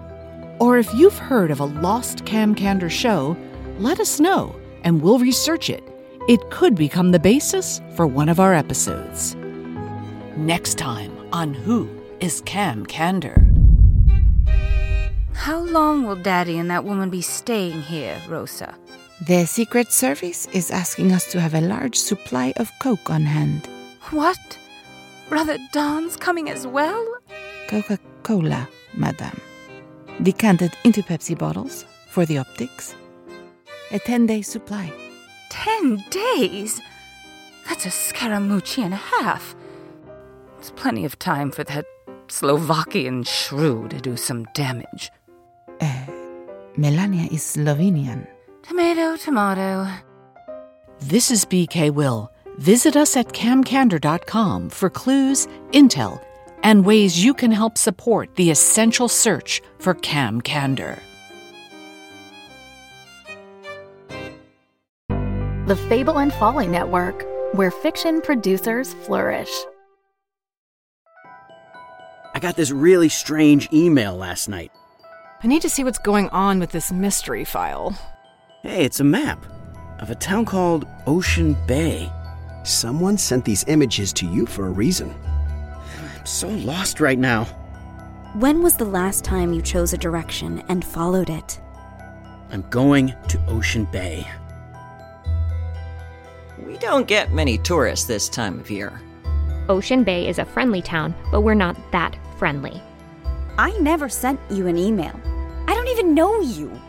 Or 0.60 0.76
if 0.76 0.92
you've 0.92 1.16
heard 1.16 1.50
of 1.50 1.58
a 1.58 1.64
lost 1.64 2.26
Cam 2.26 2.54
Candor 2.54 2.90
show, 2.90 3.34
let 3.78 3.98
us 3.98 4.20
know 4.20 4.54
and 4.84 5.00
we'll 5.00 5.18
research 5.18 5.70
it. 5.70 5.82
It 6.28 6.50
could 6.50 6.74
become 6.74 7.12
the 7.12 7.18
basis 7.18 7.80
for 7.96 8.06
one 8.06 8.28
of 8.28 8.38
our 8.38 8.52
episodes. 8.52 9.34
Next 10.36 10.76
time 10.76 11.16
on 11.32 11.54
Who 11.54 11.88
is 12.20 12.42
Cam 12.42 12.84
Candor? 12.84 13.42
How 15.32 15.60
long 15.60 16.06
will 16.06 16.16
Daddy 16.16 16.58
and 16.58 16.70
that 16.70 16.84
woman 16.84 17.08
be 17.08 17.22
staying 17.22 17.80
here, 17.80 18.20
Rosa? 18.28 18.76
The 19.26 19.46
Secret 19.46 19.92
Service 19.92 20.48
is 20.48 20.72
asking 20.72 21.12
us 21.12 21.30
to 21.30 21.40
have 21.40 21.54
a 21.54 21.60
large 21.60 21.96
supply 21.96 22.52
of 22.56 22.72
Coke 22.80 23.08
on 23.08 23.22
hand. 23.22 23.68
What? 24.10 24.58
Brother 25.28 25.58
Don's 25.70 26.16
coming 26.16 26.50
as 26.50 26.66
well? 26.66 27.06
Coca 27.68 28.00
Cola, 28.24 28.68
madame. 28.94 29.40
Decanted 30.24 30.76
into 30.82 31.04
Pepsi 31.04 31.38
bottles 31.38 31.84
for 32.08 32.26
the 32.26 32.38
optics. 32.38 32.96
A 33.92 34.00
10 34.00 34.26
day 34.26 34.42
supply. 34.42 34.92
Ten 35.50 36.02
days? 36.10 36.80
That's 37.68 37.86
a 37.86 37.90
Scaramucci 37.90 38.82
and 38.82 38.92
a 38.92 38.96
half. 38.96 39.54
It's 40.58 40.72
plenty 40.72 41.04
of 41.04 41.16
time 41.20 41.52
for 41.52 41.62
that 41.62 41.84
Slovakian 42.26 43.22
shrew 43.22 43.86
to 43.86 44.00
do 44.00 44.16
some 44.16 44.46
damage. 44.52 45.12
Uh, 45.80 46.06
Melania 46.76 47.28
is 47.30 47.42
Slovenian. 47.42 48.26
Tomato, 48.62 49.16
tomato. 49.16 49.88
This 51.00 51.32
is 51.32 51.44
BK 51.44 51.90
Will. 51.92 52.30
Visit 52.58 52.96
us 52.96 53.16
at 53.16 53.28
camcandor.com 53.28 54.70
for 54.70 54.88
clues, 54.88 55.48
intel, 55.72 56.22
and 56.62 56.84
ways 56.84 57.24
you 57.24 57.34
can 57.34 57.50
help 57.50 57.76
support 57.76 58.34
the 58.36 58.50
essential 58.50 59.08
search 59.08 59.60
for 59.80 59.94
Cam 59.94 60.40
Candor. 60.40 60.96
The 65.66 65.76
Fable 65.88 66.18
and 66.18 66.32
Folly 66.32 66.68
Network, 66.68 67.26
where 67.54 67.70
fiction 67.72 68.20
producers 68.20 68.94
flourish. 68.94 69.50
I 72.34 72.38
got 72.38 72.56
this 72.56 72.70
really 72.70 73.08
strange 73.08 73.68
email 73.72 74.16
last 74.16 74.48
night. 74.48 74.70
I 75.42 75.48
need 75.48 75.62
to 75.62 75.68
see 75.68 75.82
what's 75.82 75.98
going 75.98 76.28
on 76.28 76.60
with 76.60 76.70
this 76.70 76.92
mystery 76.92 77.44
file. 77.44 77.98
Hey, 78.64 78.84
it's 78.84 79.00
a 79.00 79.04
map 79.04 79.44
of 79.98 80.10
a 80.10 80.14
town 80.14 80.44
called 80.44 80.86
Ocean 81.08 81.56
Bay. 81.66 82.08
Someone 82.62 83.18
sent 83.18 83.44
these 83.44 83.64
images 83.66 84.12
to 84.12 84.26
you 84.28 84.46
for 84.46 84.68
a 84.68 84.70
reason. 84.70 85.12
I'm 86.16 86.24
so 86.24 86.48
lost 86.48 87.00
right 87.00 87.18
now. 87.18 87.46
When 88.34 88.62
was 88.62 88.76
the 88.76 88.84
last 88.84 89.24
time 89.24 89.52
you 89.52 89.62
chose 89.62 89.92
a 89.92 89.98
direction 89.98 90.62
and 90.68 90.84
followed 90.84 91.28
it? 91.28 91.60
I'm 92.52 92.62
going 92.70 93.12
to 93.26 93.44
Ocean 93.48 93.84
Bay. 93.86 94.24
We 96.64 96.78
don't 96.78 97.08
get 97.08 97.32
many 97.32 97.58
tourists 97.58 98.06
this 98.06 98.28
time 98.28 98.60
of 98.60 98.70
year. 98.70 99.02
Ocean 99.68 100.04
Bay 100.04 100.28
is 100.28 100.38
a 100.38 100.44
friendly 100.44 100.82
town, 100.82 101.16
but 101.32 101.40
we're 101.40 101.54
not 101.54 101.76
that 101.90 102.16
friendly. 102.38 102.80
I 103.58 103.72
never 103.80 104.08
sent 104.08 104.38
you 104.52 104.68
an 104.68 104.78
email. 104.78 105.18
I 105.66 105.74
don't 105.74 105.88
even 105.88 106.14
know 106.14 106.40
you. 106.42 106.80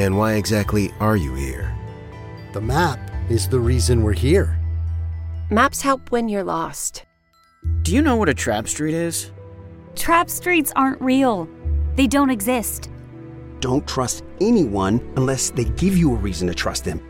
And 0.00 0.16
why 0.16 0.36
exactly 0.36 0.94
are 0.98 1.14
you 1.14 1.34
here? 1.34 1.76
The 2.54 2.60
map 2.62 2.98
is 3.28 3.46
the 3.46 3.60
reason 3.60 4.02
we're 4.02 4.14
here. 4.14 4.58
Maps 5.50 5.82
help 5.82 6.10
when 6.10 6.26
you're 6.26 6.42
lost. 6.42 7.04
Do 7.82 7.94
you 7.94 8.00
know 8.00 8.16
what 8.16 8.30
a 8.30 8.34
trap 8.34 8.66
street 8.66 8.94
is? 8.94 9.30
Trap 9.96 10.30
streets 10.30 10.72
aren't 10.74 11.02
real. 11.02 11.46
They 11.96 12.06
don't 12.06 12.30
exist. 12.30 12.90
Don't 13.60 13.86
trust 13.86 14.24
anyone 14.40 15.02
unless 15.16 15.50
they 15.50 15.64
give 15.64 15.98
you 15.98 16.14
a 16.14 16.16
reason 16.16 16.48
to 16.48 16.54
trust 16.54 16.86
them. 16.86 17.06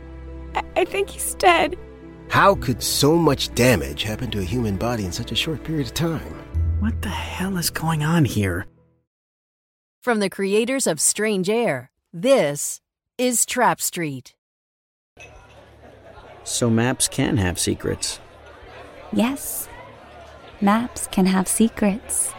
I, 0.57 0.64
I 0.74 0.85
think 0.85 1.11
he's 1.11 1.37
dead. 1.37 1.79
How 2.29 2.57
could 2.57 2.83
so 2.83 3.14
much 3.14 3.55
damage 3.55 4.03
happen 4.03 4.33
to 4.33 4.40
a 4.40 4.42
human 4.42 4.76
body 4.76 5.05
in 5.05 5.12
such 5.12 5.31
a 5.31 5.37
short 5.37 5.62
period 5.62 5.87
of 5.87 5.94
time? 5.94 6.35
What 6.81 7.00
the 7.03 7.09
hell 7.09 7.57
is 7.57 7.70
going 7.70 8.03
on 8.03 8.24
here? 8.24 8.66
From 10.03 10.18
the 10.18 10.31
creators 10.31 10.88
of 10.88 11.00
Strange 11.00 11.48
Air, 11.48 11.89
this 12.12 12.81
is 13.18 13.46
Trap 13.46 13.81
Street. 13.81 14.35
So 16.42 16.68
maps 16.68 17.07
can 17.07 17.37
have 17.37 17.59
secrets. 17.59 18.18
Yes. 19.12 19.68
Maps 20.61 21.07
can 21.07 21.27
have 21.27 21.46
secrets. 21.46 22.33